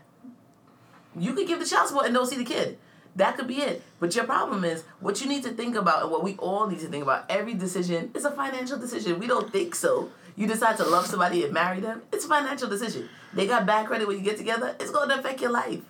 [1.18, 2.78] You could give the child support and don't see the kid.
[3.16, 3.82] That could be it.
[4.00, 6.80] But your problem is what you need to think about and what we all need
[6.80, 7.24] to think about.
[7.30, 9.18] Every decision is a financial decision.
[9.20, 10.10] We don't think so.
[10.36, 13.08] You decide to love somebody and marry them, it's a financial decision.
[13.32, 15.80] They got bad credit when you get together, it's gonna affect your life.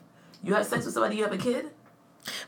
[0.42, 1.70] You have sex with somebody, you have a kid,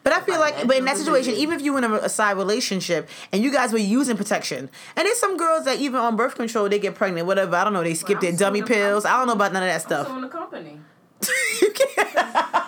[0.03, 2.09] But I feel like, but in that situation, even if you were in a, a
[2.11, 6.17] side relationship and you guys were using protection, and there's some girls that even on
[6.17, 7.57] birth control they get pregnant, whatever.
[7.57, 7.83] I don't know.
[7.83, 9.05] They skip I'm their dummy suing pills.
[9.07, 10.07] I don't know about none of that stuff.
[10.07, 10.79] Suing the company.
[11.63, 12.65] You can't-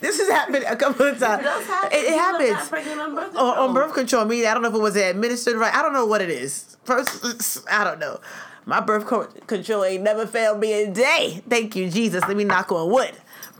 [0.00, 1.40] this has happened a couple of times.
[1.42, 1.98] It does happen.
[1.98, 2.98] It, it People are not happens.
[3.00, 4.24] on birth on, birth control.
[4.24, 5.74] Me, I don't know if it was administered right.
[5.74, 6.76] I don't know what it is.
[6.84, 8.20] First, I don't know.
[8.64, 9.06] My birth
[9.48, 11.42] control ain't never failed me a day.
[11.48, 12.22] Thank you, Jesus.
[12.28, 13.10] Let me knock on wood.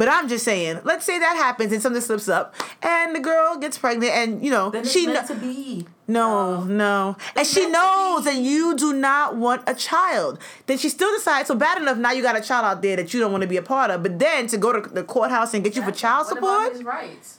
[0.02, 3.56] But I'm just saying, let's say that happens and something slips up, and the girl
[3.56, 5.86] gets pregnant, and you know Then she meant kno- to be.
[6.08, 6.24] no,
[6.62, 6.64] oh.
[6.64, 7.16] no.
[7.36, 10.40] And she knows that you do not want a child.
[10.66, 13.14] Then she still decides, so bad enough, now you got a child out there that
[13.14, 14.02] you don't want to be a part of.
[14.02, 16.72] But then to go to the courthouse and get you for child What about support?
[16.72, 17.38] his rights?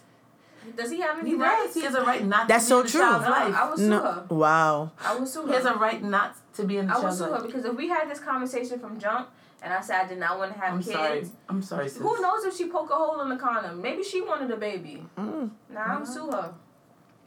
[0.75, 1.65] Does he have any He rights?
[1.67, 1.73] does.
[1.75, 3.01] He has a right not That's to so be in the true.
[3.01, 3.55] child's No, life.
[3.55, 4.01] I would sue No.
[4.01, 4.25] her.
[4.29, 4.91] Wow.
[5.03, 5.47] I would sue her.
[5.49, 7.65] He has a right not to be in the I would child's sue her because
[7.65, 9.29] if we had this conversation from jump
[9.61, 11.25] and I said I did not want to have I'm kids, sorry.
[11.49, 12.01] I'm sorry, sis.
[12.01, 13.81] who knows if she poke a hole in the condom?
[13.81, 15.05] Maybe she wanted a baby.
[15.17, 15.51] Mm.
[15.69, 16.53] Nah, I'm sue her.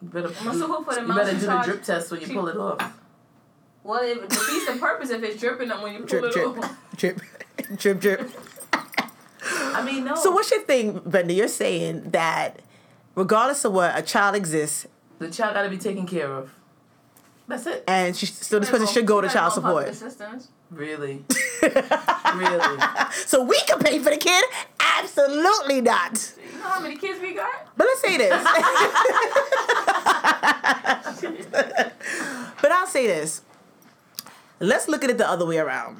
[0.02, 2.10] You better, I'm gonna sue her for the you better she do the drip test
[2.10, 2.98] when you She- pull it off.
[3.84, 6.76] Well, it defeats the purpose if it's dripping when you pull Drip, it drip, off.
[6.96, 7.20] drip,
[7.76, 8.30] drip, drip.
[9.50, 10.14] I mean, no.
[10.16, 11.32] So what's your thing, Brenda?
[11.32, 12.60] You're saying that
[13.16, 14.86] regardless of what, a child exists,
[15.18, 16.52] the child got to be taken care of.
[17.48, 17.84] That's it.
[17.86, 20.12] and she still this person should go to child might go public support.
[20.12, 20.48] assistance.
[20.70, 21.24] Really,
[22.34, 22.78] really.
[23.12, 24.44] So we can pay for the kid?
[24.98, 26.34] Absolutely not.
[26.44, 27.68] You know how many kids we got?
[27.76, 28.42] But let's say this.
[32.62, 33.42] but I'll say this.
[34.58, 35.98] Let's look at it the other way around.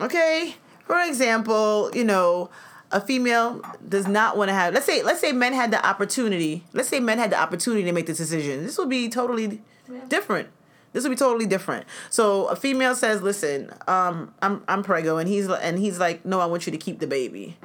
[0.00, 0.54] Okay?
[0.86, 2.48] For example, you know,
[2.90, 6.64] a female does not want to have let's say let's say men had the opportunity.
[6.72, 8.64] Let's say men had the opportunity to make this decision.
[8.64, 9.60] This would be totally
[10.08, 10.48] different.
[10.92, 11.86] This would be totally different.
[12.08, 16.40] So a female says, "Listen, um, I'm I'm preggo," and he's and he's like, "No,
[16.40, 17.58] I want you to keep the baby."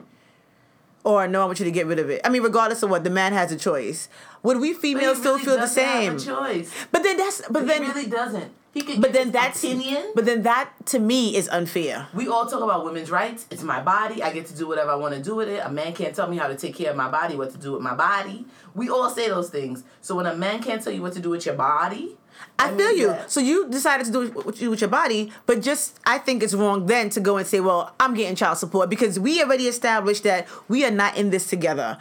[1.04, 2.22] or no, I want you to get rid of it.
[2.24, 4.08] I mean, regardless of what, the man has a choice.
[4.44, 6.16] Would we females still really feel the same?
[6.18, 6.72] a choice.
[6.92, 8.52] But then that's but He then really doesn't.
[8.74, 10.12] He could but then that's opinion.
[10.16, 12.08] but then that to me is unfair.
[12.14, 13.46] we all talk about women's rights.
[13.52, 14.24] It's my body.
[14.24, 15.62] I get to do whatever I want to do with it.
[15.64, 17.74] A man can't tell me how to take care of my body, what to do
[17.74, 18.46] with my body.
[18.74, 19.84] We all say those things.
[20.02, 22.18] So when a man can't tell you what to do with your body,
[22.58, 23.08] I that feel you.
[23.10, 26.18] that- So you decided to do what you do with your body, but just I
[26.18, 29.40] think it's wrong then to go and say, "Well, I'm getting child support" because we
[29.44, 32.00] already established that we are not in this together.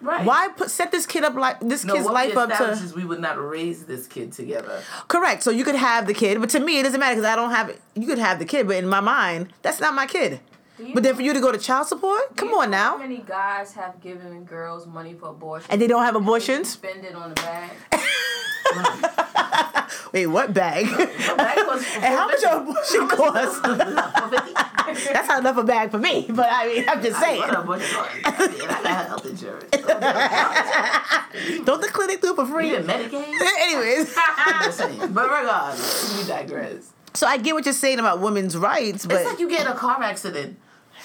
[0.00, 0.24] Right?
[0.24, 2.80] Why put set this kid up like this No, kid's what life we up established
[2.80, 4.82] to is we would not raise this kid together.
[5.08, 5.42] correct?
[5.42, 7.50] So you could have the kid, but to me it doesn't matter because I don't
[7.50, 7.80] have it.
[7.94, 10.40] You could have the kid, but in my mind, that's not my kid.
[10.94, 13.24] But then for you to go to child support, come on know How now, many
[13.26, 15.66] guys have given girls money for abortion?
[15.72, 16.68] and they don't have abortions.
[16.68, 17.70] Spend it on the bag.
[20.12, 20.86] Wait, what bag?
[20.88, 20.98] and
[21.40, 23.62] And how much your abortion cost?
[23.62, 27.42] That's not enough a bag for me, but I mean, I'm just saying.
[27.42, 29.70] A I got health insurance.
[31.64, 32.70] Don't the clinic do it for free?
[32.70, 33.40] You Medicaid?
[33.60, 35.12] Anyways, I'm just saying.
[35.12, 36.92] But regardless, we digress.
[37.14, 39.72] so I get what you're saying about women's rights, but It's like you get in
[39.72, 40.58] a car accident.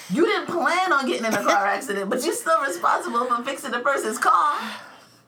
[0.09, 3.71] You didn't plan on getting in a car accident, but you're still responsible for fixing
[3.71, 4.59] the person's car.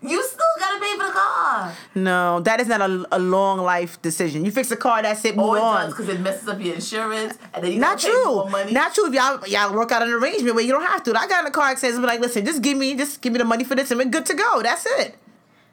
[0.09, 1.73] You still gotta pay for the car.
[1.95, 4.45] no, that is not a, a long life decision.
[4.45, 5.89] You fix a car, that's it, move Oh, it on.
[5.89, 8.49] because it messes up your insurance, and then you Not true.
[8.71, 9.07] Not true.
[9.07, 11.17] If y'all y'all work out an arrangement where you don't have to.
[11.17, 11.99] I got in a car accident.
[12.01, 14.05] Be like, listen, just give me just give me the money for this, and we're
[14.05, 14.61] good to go.
[14.61, 15.15] That's it.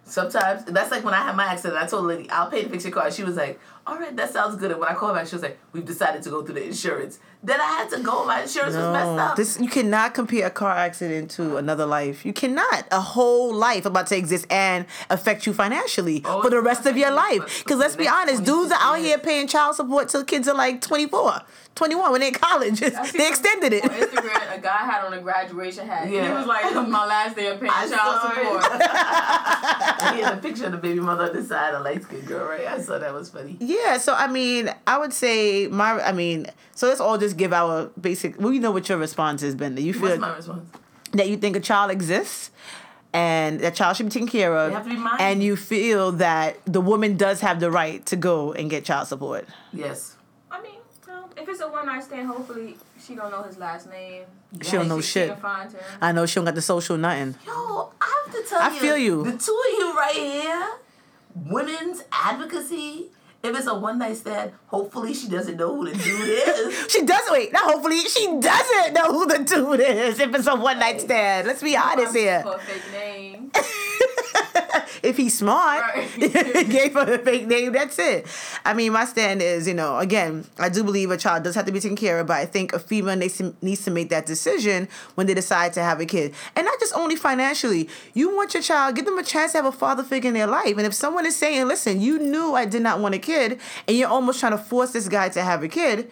[0.04, 1.80] Sometimes that's like when I had my accident.
[1.80, 4.14] I told the lady, "I'll pay to fix your car." She was like, "All right,
[4.16, 6.42] that sounds good." And when I called back, she was like, "We've decided to go
[6.42, 8.24] through the insurance." Then I had to go.
[8.24, 9.36] My insurance was messed No, up.
[9.36, 12.24] this you cannot compare a car accident to another life.
[12.24, 12.86] You cannot.
[12.92, 16.96] A whole life about to exist and affect you financially Oh, for the rest of
[16.96, 17.64] your life.
[17.64, 20.80] Because let's be honest, dudes are out here paying child support till kids are like
[20.80, 21.40] 24,
[21.74, 22.78] 21 when they're in college.
[22.78, 23.82] They extended it.
[23.84, 26.04] On Instagram, a guy had on a graduation hat.
[26.04, 26.22] Yeah.
[26.22, 26.38] He Yeah.
[26.38, 28.62] was like, "My last day of paying I child support."
[30.14, 32.46] he had a picture of the baby mother on the side, a light skinned girl,
[32.46, 32.66] right?
[32.66, 33.56] I saw that was funny.
[33.58, 37.52] Yeah, so I mean, I would say my, I mean, so let's all just give
[37.52, 38.38] our basic.
[38.38, 39.74] Well, we know what your response has been.
[39.74, 40.68] That You What's feel my response?
[41.12, 42.50] that you think a child exists
[43.12, 45.16] and that child should be taken care of They have to be mine.
[45.20, 49.08] and you feel that the woman does have the right to go and get child
[49.08, 50.16] support Yes.
[50.50, 50.72] I mean,
[51.36, 54.24] if it's a one night stand, hopefully she don't know his last name.
[54.62, 55.80] she don't know She shit can find him.
[56.00, 58.80] i know she don't got the social nothing Yo, I have to tell I you.
[58.80, 59.24] feel you.
[59.24, 60.68] The two of you right here,
[61.34, 63.10] women's advocacy.
[63.42, 66.86] If it's a one night stand, hopefully she doesn't know who the dude is.
[66.88, 70.54] she doesn't wait not hopefully she doesn't know who the dude is if it's a
[70.54, 71.48] one night stand.
[71.48, 72.44] Let's be honest here
[73.54, 74.82] For a fake name.
[75.02, 75.82] if he's smart.
[75.82, 76.08] Right.
[76.70, 77.72] gave her a fake name.
[77.72, 78.26] That's it.
[78.64, 81.66] I mean, my stand is, you know, again, I do believe a child does have
[81.66, 84.08] to be taken care of, but I think a female needs to, needs to make
[84.10, 87.88] that decision when they decide to have a kid, and not just only financially.
[88.14, 90.46] You want your child, give them a chance to have a father figure in their
[90.46, 93.60] life, and if someone is saying, "Listen, you knew I did not want a kid,"
[93.88, 96.10] and you're almost trying to force this guy to have a kid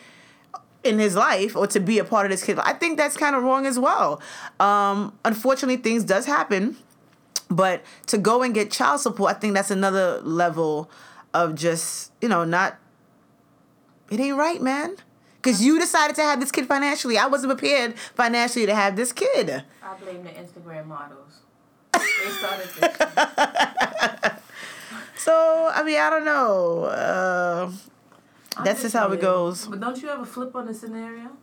[0.82, 2.58] in his life or to be a part of this kid.
[2.58, 4.20] I think that's kind of wrong as well.
[4.58, 6.76] Um, unfortunately, things does happen,
[7.50, 10.90] but to go and get child support, I think that's another level
[11.34, 12.78] of just you know not.
[14.10, 14.96] It ain't right, man.
[15.42, 17.16] Cause you decided to have this kid financially.
[17.16, 19.64] I wasn't prepared financially to have this kid.
[19.82, 21.38] I blame the Instagram models.
[21.94, 24.32] They started this.
[25.20, 26.84] So I mean, I don't know.
[26.84, 27.70] Uh,
[28.64, 29.66] That's just how it goes.
[29.66, 31.36] But don't you ever flip on the scenario?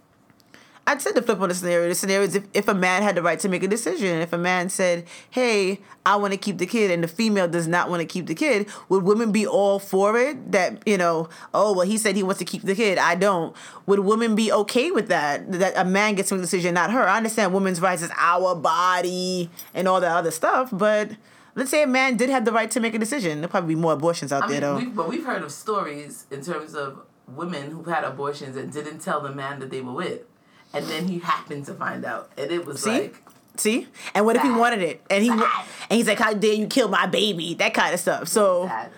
[0.87, 1.89] I'd say the flip on the scenario.
[1.89, 4.21] The scenario is if, if a man had the right to make a decision.
[4.21, 7.67] If a man said, hey, I want to keep the kid, and the female does
[7.67, 10.53] not want to keep the kid, would women be all for it?
[10.53, 12.97] That, you know, oh, well, he said he wants to keep the kid.
[12.97, 13.53] I don't.
[13.85, 15.51] Would women be okay with that?
[15.51, 17.07] That a man gets to make a decision, not her?
[17.07, 21.11] I understand women's rights is our body and all that other stuff, but
[21.55, 23.39] let's say a man did have the right to make a decision.
[23.41, 24.77] There'll probably be more abortions out I there, mean, though.
[24.77, 28.99] we've, but we've heard of stories in terms of women who've had abortions and didn't
[28.99, 30.21] tell the man that they were with,
[30.73, 32.89] and then he happened to find out, and it was See?
[32.89, 33.15] like,
[33.57, 33.87] See?
[34.13, 35.01] And what if he wanted it?
[35.09, 35.65] And he Sad.
[35.89, 37.55] and he's like, How dare you kill my baby?
[37.55, 38.27] That kind of stuff.
[38.27, 38.91] So sad.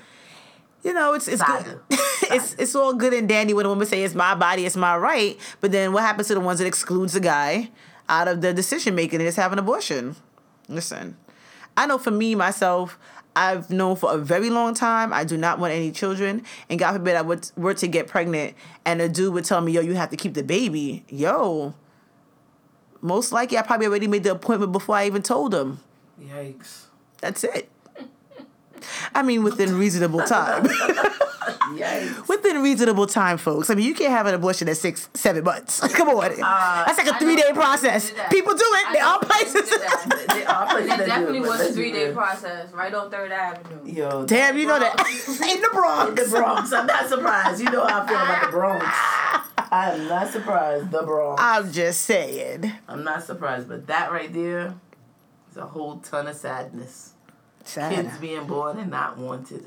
[0.84, 1.80] you know, it's it's good.
[2.30, 4.98] it's it's all good and dandy when a woman say it's my body, it's my
[4.98, 5.38] right.
[5.62, 7.70] But then what happens to the ones that excludes the guy
[8.10, 10.18] out of the decision making and is having an abortion?
[10.68, 11.16] Listen,
[11.78, 13.00] I know for me myself,
[13.40, 16.92] I've known for a very long time I do not want any children, and God
[16.92, 19.94] forbid I would were to get pregnant and a dude would tell me, "Yo, you
[19.94, 21.74] have to keep the baby." Yo,
[23.02, 25.80] most likely I probably already made the appointment before I even told him.
[26.22, 26.88] Yikes.
[27.22, 27.70] That's it.
[29.16, 30.68] I mean, within reasonable time.
[31.78, 32.28] Yikes.
[32.28, 33.70] within reasonable time, folks.
[33.70, 35.80] I mean, you can't have an abortion at six, seven months.
[35.94, 38.12] Come on, that's like a Uh, three day process.
[38.12, 38.26] people.
[38.30, 38.88] People do it.
[38.88, 39.70] I There know are places.
[39.70, 40.26] that.
[40.34, 43.32] They are places It that do definitely was a three day process, right on Third
[43.32, 43.92] Avenue.
[43.92, 44.98] Yo, Damn, you know that
[45.50, 46.10] in the Bronx.
[46.10, 46.72] in the Bronx.
[46.74, 47.62] I'm not surprised.
[47.62, 48.86] You know how I feel about the Bronx.
[49.72, 50.90] I am not surprised.
[50.92, 51.42] The Bronx.
[51.44, 52.72] I'm just saying.
[52.88, 54.74] I'm not surprised, but that right there
[55.52, 57.14] is a whole ton of sadness.
[57.66, 57.94] Sad.
[57.94, 59.66] Kids being born and not wanted,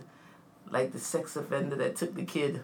[0.72, 2.62] like the sex offender that took the kid.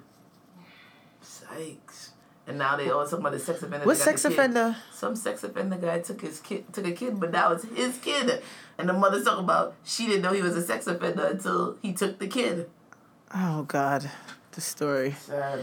[1.20, 2.12] Sykes.
[2.46, 3.84] And now they all talking about the sex offender.
[3.84, 4.74] What sex offender?
[4.90, 8.42] Some sex offender guy took his kid, took a kid, but now it's his kid.
[8.78, 11.92] And the mother's talking about she didn't know he was a sex offender until he
[11.92, 12.70] took the kid.
[13.34, 14.10] Oh God,
[14.52, 15.12] the story.
[15.12, 15.62] Sad.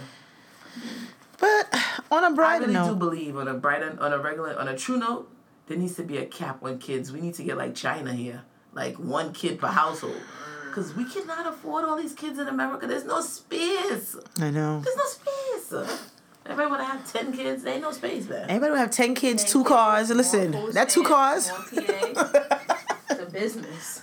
[1.39, 1.75] But
[2.11, 4.67] on a brighter note, I really do believe on a brighter, on a regular, on
[4.67, 5.31] a true note,
[5.67, 7.11] there needs to be a cap on kids.
[7.11, 10.21] We need to get like China here, like one kid per household,
[10.75, 12.85] because we cannot afford all these kids in America.
[12.85, 14.17] There's no space.
[14.39, 14.81] I know.
[14.81, 16.01] There's no space.
[16.45, 17.63] Everybody want to have ten kids.
[17.63, 18.45] There ain't no space there.
[18.49, 20.09] Anybody will have ten kids, Ten two kids, cars.
[20.09, 21.49] Listen, that's two cars.
[21.49, 22.59] PA.
[23.31, 24.01] Business.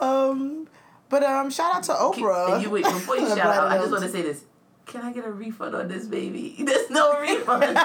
[0.00, 0.68] Um,
[1.08, 2.54] but um, shout out to Oprah.
[2.54, 3.68] And you wait before you shout out.
[3.68, 4.42] I just want to say this.
[4.86, 6.56] Can I get a refund on this baby?
[6.64, 7.60] There's no refund.
[7.60, 7.78] no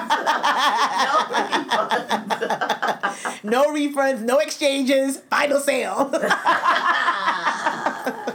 [1.29, 3.02] refund.
[3.43, 6.09] No refunds, no exchanges, final sale.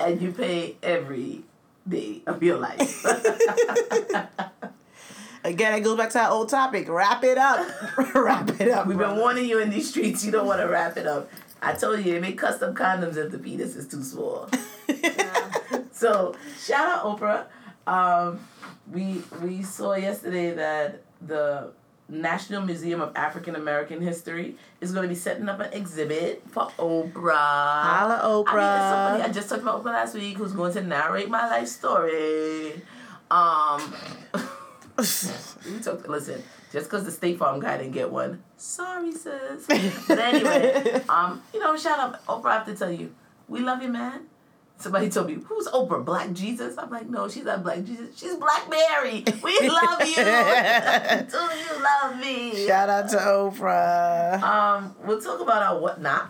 [0.00, 1.42] and you pay every
[1.88, 3.04] day of your life.
[5.44, 6.88] Again, it goes back to our old topic.
[6.88, 7.66] Wrap it up.
[8.14, 8.86] Wrap it up.
[8.86, 10.24] We've been warning you in these streets.
[10.24, 11.30] You don't want to wrap it up.
[11.60, 14.48] I told you they make custom condoms if the penis is too small.
[15.92, 17.44] so shout out Oprah.
[17.86, 18.40] Um,
[18.90, 21.72] we we saw yesterday that the
[22.08, 26.68] National Museum of African American History is going to be setting up an exhibit for
[26.78, 27.82] Oprah.
[27.82, 28.52] Holla, Oprah.
[28.52, 29.10] I mean, it's so Oprah.
[29.10, 29.22] funny.
[29.22, 32.72] I just talked about Oprah last week, who's going to narrate my life story.
[33.30, 33.94] Um,
[34.98, 36.08] we talked.
[36.08, 39.66] Listen, just because the State Farm guy didn't get one, sorry, sis.
[40.06, 42.46] But anyway, um, you know, shout out Oprah.
[42.46, 43.14] I have to tell you,
[43.48, 44.26] we love you, man.
[44.84, 46.04] Somebody told me, "Who's Oprah?
[46.04, 48.18] Black Jesus?" I'm like, "No, she's not Black Jesus.
[48.18, 49.24] She's Black Mary.
[49.42, 50.14] We love you.
[51.34, 54.42] Do you love me?" Shout out to Oprah.
[54.42, 56.28] Um, we'll talk about our whatnot.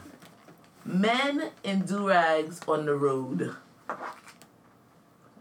[0.85, 3.57] Men in do rags on the road.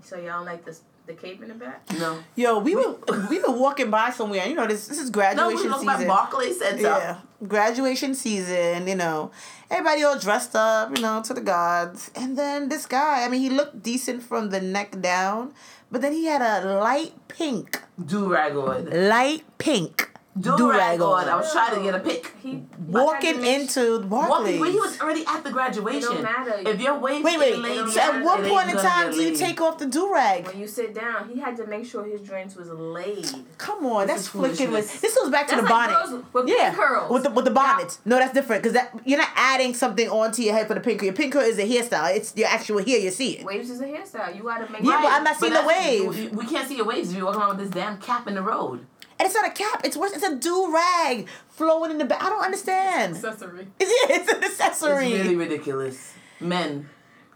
[0.02, 1.84] So y'all don't like this the cape in the back?
[2.00, 2.96] No, Yo, we were
[3.30, 4.48] we were walking by somewhere.
[4.48, 6.08] You know, this this is graduation no, graduation we talking about season.
[6.08, 6.82] Barclay Center.
[6.82, 8.88] Yeah, graduation season.
[8.88, 9.32] You know,
[9.70, 10.96] everybody all dressed up.
[10.96, 12.12] You know, to the gods.
[12.16, 13.26] And then this guy.
[13.26, 15.54] I mean, he looked decent from the neck down,
[15.92, 18.90] but then he had a light pink, Do rag on.
[19.10, 21.24] light pink do Do-rag on.
[21.26, 21.30] on.
[21.30, 22.34] I was trying to get a pic.
[22.42, 24.60] He Walking into Walking, Barclays.
[24.60, 26.00] but he was already at the graduation.
[26.00, 26.70] It don't matter.
[26.70, 27.58] If your waves Wait, get wait.
[27.60, 30.48] laid, So at what point in time do you take off the do rag?
[30.48, 33.30] When you sit down, he had to make sure his drinks was laid.
[33.58, 35.02] Come on, This that's flicking with.
[35.02, 36.10] This goes back to That's the like bonnet.
[36.10, 37.12] girls with yeah, pink curls.
[37.12, 38.00] with the with the bonnets.
[38.04, 41.00] No, that's different because that you're not adding something onto your head for the pink
[41.00, 41.06] curl.
[41.06, 42.16] Your pink curl is a hairstyle.
[42.16, 42.98] It's your actual hair.
[43.00, 43.46] You see it.
[43.46, 44.36] Waves is a hairstyle.
[44.36, 45.02] You gotta make Yeah, sure.
[45.04, 46.10] but I'm not seeing the that's- wave.
[46.10, 48.36] We, we can't see your waves if you're walking around with this damn cap in
[48.36, 48.86] the road.
[49.24, 49.82] And it's not a cap.
[49.86, 50.12] It's worse.
[50.12, 52.22] It's a do rag flowing in the back.
[52.22, 53.16] I don't understand.
[53.16, 53.68] accessory.
[53.80, 55.14] It's, yeah, it's an accessory.
[55.14, 56.14] It's really ridiculous.
[56.42, 56.90] Men,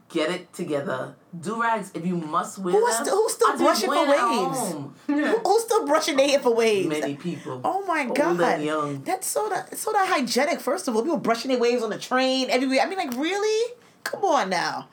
[0.10, 1.16] get it together.
[1.40, 4.20] Do rags, if you must wear Who them, still- who's still I brushing for waves?
[4.20, 4.96] home.
[5.08, 6.90] Who- Who's still brushing their hair for waves?
[6.90, 7.62] Many people.
[7.64, 9.04] Oh my Old god, and young.
[9.04, 10.60] that's so that so that hygienic.
[10.60, 12.82] First of all, people brushing their waves on the train everywhere.
[12.82, 13.74] I mean, like really?
[14.04, 14.90] Come on now.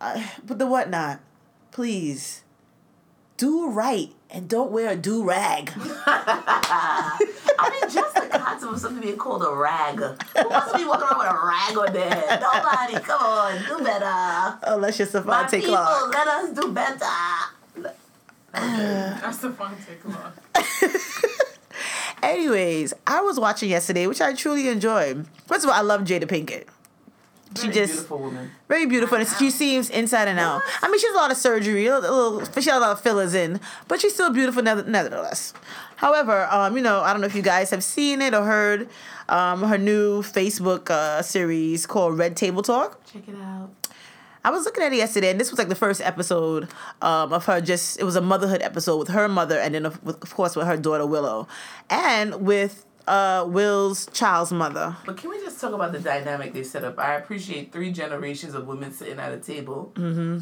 [0.00, 1.20] Uh, but the whatnot,
[1.70, 2.42] please
[3.36, 5.72] do right and don't wear a do rag.
[6.06, 9.98] I mean, just the concept of something being called a rag.
[9.98, 12.40] Who wants to be walking around with a rag on their head?
[12.40, 13.04] Nobody.
[13.04, 14.58] Come on, do better.
[14.74, 16.14] Unless you're My Savante people, Clark.
[16.14, 17.92] let us do better.
[19.20, 20.00] That's the fun take.
[22.22, 25.26] Anyways, I was watching yesterday, which I truly enjoyed.
[25.46, 26.64] First of all, I love Jada Pinkett.
[27.56, 28.50] She just beautiful woman.
[28.68, 30.62] very beautiful, and she seems inside and out.
[30.82, 33.00] I mean, she has a lot of surgery, a little, she has a lot of
[33.00, 35.52] fillers in, but she's still beautiful nevertheless.
[35.96, 38.88] However, um, you know, I don't know if you guys have seen it or heard
[39.28, 43.04] um, her new Facebook uh, series called Red Table Talk.
[43.06, 43.70] Check it out.
[44.44, 46.68] I was looking at it yesterday, and this was like the first episode
[47.02, 47.60] um, of her.
[47.60, 50.68] Just it was a motherhood episode with her mother, and then of, of course with
[50.68, 51.48] her daughter Willow,
[51.90, 54.96] and with uh, Will's child's mother.
[55.04, 56.98] But can we just talk about the dynamic they set up?
[56.98, 60.38] I appreciate three generations of women sitting at a table mm-hmm.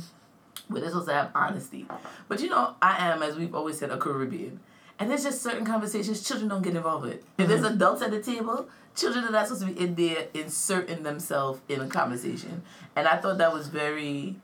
[0.75, 1.87] they're supposed to have honesty.
[2.29, 4.61] But you know, I am, as we've always said, a Caribbean.
[4.99, 7.25] And there's just certain conversations children don't get involved with.
[7.37, 11.03] If there's adults at the table, children are not supposed to be in there inserting
[11.03, 12.63] themselves in a conversation.
[12.95, 14.37] And I thought that was very,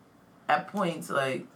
[0.49, 1.47] at points, like,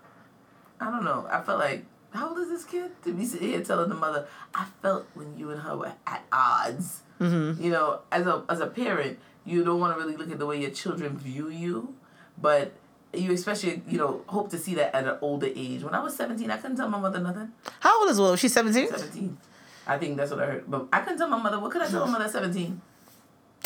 [0.81, 1.27] I don't know.
[1.29, 1.85] I felt like,
[2.15, 4.27] how old is this kid to be sitting here telling the mother?
[4.55, 7.03] I felt when you and her were at odds.
[7.21, 7.63] Mm-hmm.
[7.63, 10.47] You know, as a as a parent, you don't want to really look at the
[10.47, 11.95] way your children view you,
[12.41, 12.73] but
[13.13, 15.83] you especially you know hope to see that at an older age.
[15.83, 17.53] When I was seventeen, I couldn't tell my mother nothing.
[17.81, 18.37] How old is Willow?
[18.37, 18.89] She's seventeen.
[18.89, 19.39] Seventeen,
[19.87, 20.65] I think that's what I heard.
[20.69, 21.61] But I couldn't tell my mother.
[21.61, 22.81] What could I tell my mother at seventeen?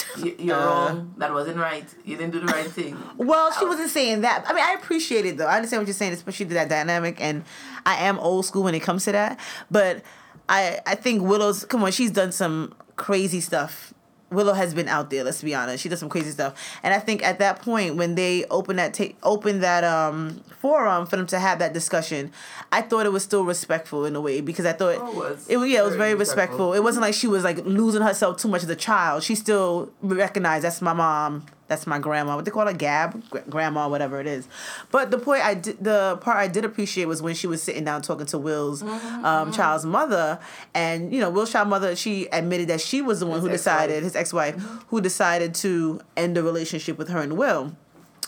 [0.19, 0.65] You, you're Uh.
[0.67, 1.15] wrong.
[1.19, 1.87] That wasn't right.
[2.05, 2.97] You didn't do the right thing.
[3.17, 4.45] Well, she wasn't saying that.
[4.49, 5.47] I mean, I appreciate it though.
[5.47, 7.45] I understand what you're saying, especially that dynamic, and
[7.87, 9.39] I am old school when it comes to that.
[9.71, 10.03] But
[10.49, 11.65] I, I think Willow's.
[11.65, 13.93] Come on, she's done some crazy stuff.
[14.31, 15.25] Willow has been out there.
[15.25, 15.83] Let's be honest.
[15.83, 18.93] She does some crazy stuff, and I think at that point when they open that
[18.95, 22.31] ta- open that um forum for them to have that discussion,
[22.71, 25.47] I thought it was still respectful in a way because I thought Oh, it was.
[25.49, 26.71] it yeah it was Very respectful.
[26.71, 26.73] respectful.
[26.75, 29.23] It wasn't like she was like losing herself too much as a child.
[29.23, 32.35] She still recognized that's my mom, that's my grandma.
[32.37, 34.49] What they call her, Gab, grandma, whatever it is.
[34.91, 37.85] But the point I did, the part I did appreciate was when she was sitting
[37.85, 40.39] down talking to Will's Mm-hmm, um, child's mother,
[40.75, 43.51] and you know Will's child's mother, she admitted that she was the one His who
[43.55, 43.75] ex-wife.
[43.77, 44.55] decided, his ex-wife,
[44.89, 47.77] who decided to end the relationship with her and Will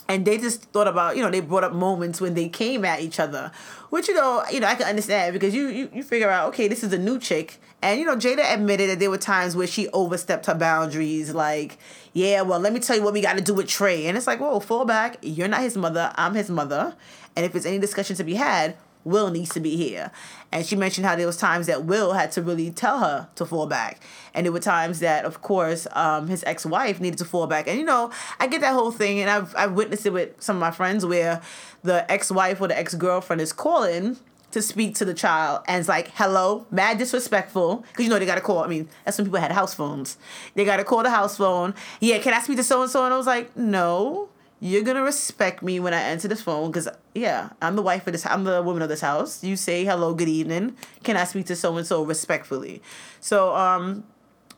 [0.08, 3.00] and they just thought about you know they brought up moments when they came at
[3.00, 3.52] each other
[3.90, 6.66] which you know you know i can understand because you you, you figure out okay
[6.66, 9.66] this is a new chick and you know jada admitted that there were times where
[9.66, 11.78] she overstepped her boundaries like
[12.12, 14.26] yeah well let me tell you what we got to do with trey and it's
[14.26, 16.94] like whoa fall back you're not his mother i'm his mother
[17.36, 20.10] and if there's any discussion to be had Will needs to be here.
[20.52, 23.46] And she mentioned how there was times that Will had to really tell her to
[23.46, 24.00] fall back.
[24.34, 27.66] And there were times that, of course, um, his ex-wife needed to fall back.
[27.66, 29.20] And, you know, I get that whole thing.
[29.20, 31.40] And I've, I've witnessed it with some of my friends where
[31.82, 34.18] the ex-wife or the ex-girlfriend is calling
[34.52, 37.84] to speak to the child and it's like, hello, mad disrespectful.
[37.88, 38.60] Because, you know, they got to call.
[38.60, 40.16] I mean, that's when people had house phones.
[40.54, 41.74] They got to call the house phone.
[42.00, 43.04] Yeah, can I speak to so-and-so?
[43.04, 44.28] And I was like, no
[44.60, 48.12] you're gonna respect me when I answer this phone because yeah, I'm the wife of
[48.12, 48.26] this.
[48.26, 49.42] I'm the woman of this house.
[49.42, 50.76] You say hello, good evening.
[51.02, 52.82] Can I speak to so and so respectfully?
[53.20, 54.04] So um,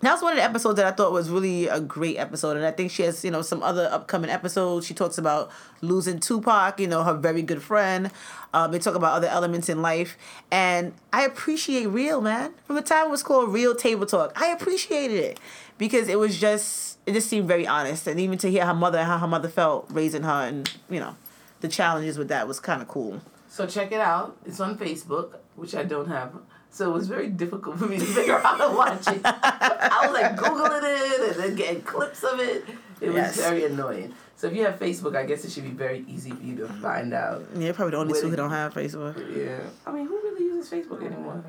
[0.03, 2.67] that was one of the episodes that I thought was really a great episode, and
[2.67, 4.85] I think she has you know some other upcoming episodes.
[4.85, 5.51] She talks about
[5.81, 8.11] losing Tupac, you know, her very good friend.
[8.53, 10.19] Um, they talk about other elements in life,
[10.51, 12.53] and I appreciate real man.
[12.67, 15.41] From the time it was called Real Table Talk, I appreciated it
[15.79, 19.05] because it was just it just seemed very honest, and even to hear her mother
[19.05, 21.15] how her mother felt raising her, and you know,
[21.61, 23.21] the challenges with that was kind of cool.
[23.49, 24.37] So check it out.
[24.45, 26.33] It's on Facebook, which I don't have.
[26.75, 29.21] So it was very difficult for me to figure out how to watch it.
[29.25, 32.65] I was like Googling it and then getting clips of it.
[33.01, 33.37] It was Yes.
[33.37, 34.15] very annoying.
[34.37, 36.67] So if you have Facebook, I guess it should be very easy for you to
[36.67, 37.45] find out.
[37.55, 39.15] Yeah, probably the only two who don't have Facebook.
[39.37, 39.61] Yeah.
[39.87, 41.45] I mean, who really uses Facebook anymore?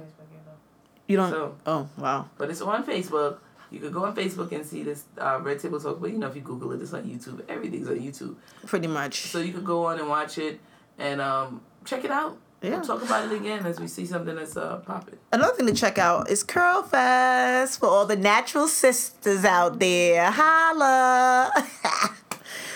[1.07, 1.29] You don't.
[1.31, 2.27] So- oh wow.
[2.37, 3.37] But it's on Facebook.
[3.71, 5.99] You could go on Facebook and see this uh, Red Table Talk.
[5.99, 7.41] But you know, if you Google it, it's on YouTube.
[7.49, 8.35] Everything's on YouTube.
[8.67, 9.21] Pretty much.
[9.21, 10.59] So you could go on and watch it
[10.99, 12.37] and um, check it out.
[12.63, 12.77] Yeah.
[12.77, 15.17] We'll talk about it again as we see something that's uh, popping.
[15.33, 20.31] Another thing to check out is Curl Fest for all the natural sisters out there.
[20.31, 21.51] Holla.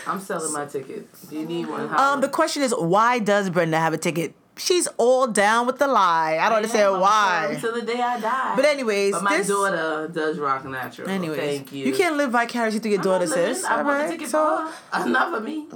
[0.07, 1.07] I'm selling my ticket.
[1.29, 1.87] Do you need one?
[1.87, 4.33] How um, the question is, why does Brenda have a ticket?
[4.57, 6.37] She's all down with the lie.
[6.41, 7.49] I don't understand why.
[7.53, 8.55] Until the day I die.
[8.55, 11.09] But anyways, but my this- daughter does rock natural.
[11.09, 11.85] Anyways, thank you.
[11.85, 13.63] You can't live vicariously through your I'm daughter, sis.
[13.63, 14.11] I All bought the right.
[14.11, 15.05] ticket So, for her.
[15.07, 15.67] Enough of me.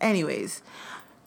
[0.00, 0.62] anyways,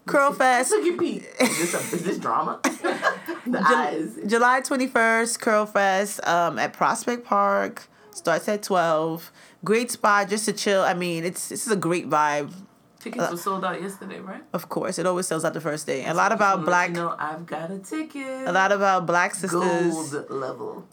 [0.05, 0.71] Curl Fest.
[0.71, 1.23] Look at Pete.
[1.39, 2.59] Is this, a, is this drama?
[2.63, 4.17] the eyes.
[4.27, 7.87] July 21st, Curl Fest um, at Prospect Park.
[8.11, 9.31] Starts at 12.
[9.63, 10.81] Great spot just to chill.
[10.81, 12.53] I mean, it's this is a great vibe.
[12.99, 14.41] Tickets were sold out yesterday, right?
[14.53, 16.05] Of course, it always sells out the first day.
[16.05, 18.47] A lot about black, You know, I've got a ticket.
[18.47, 20.87] a lot about black sisters gold level.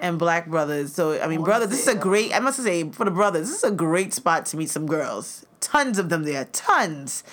[0.00, 0.92] and black brothers.
[0.94, 2.00] So I mean, wanna brothers, this is a that.
[2.02, 2.34] great.
[2.34, 5.44] I must say for the brothers, this is a great spot to meet some girls.
[5.60, 7.24] Tons of them there, tons.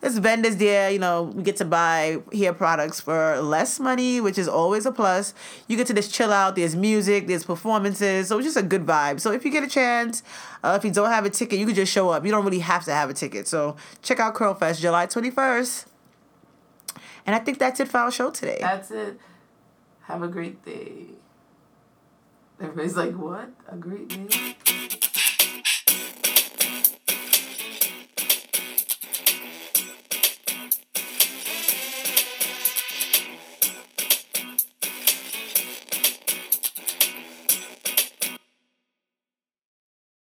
[0.00, 0.90] There's vendors there.
[0.90, 4.92] You know, we get to buy hair products for less money, which is always a
[4.92, 5.34] plus.
[5.68, 6.56] You get to just chill out.
[6.56, 9.20] There's music, there's performances, so it's just a good vibe.
[9.20, 10.22] So if you get a chance,
[10.62, 12.24] uh, if you don't have a ticket, you can just show up.
[12.24, 13.48] You don't really have to have a ticket.
[13.48, 15.86] So check out Curl Fest, July 21st.
[17.26, 18.58] And I think that's it for our show today.
[18.60, 19.18] That's it.
[20.02, 21.06] Have a great day.
[22.60, 23.50] Everybody's like, what?
[23.68, 24.56] A great day?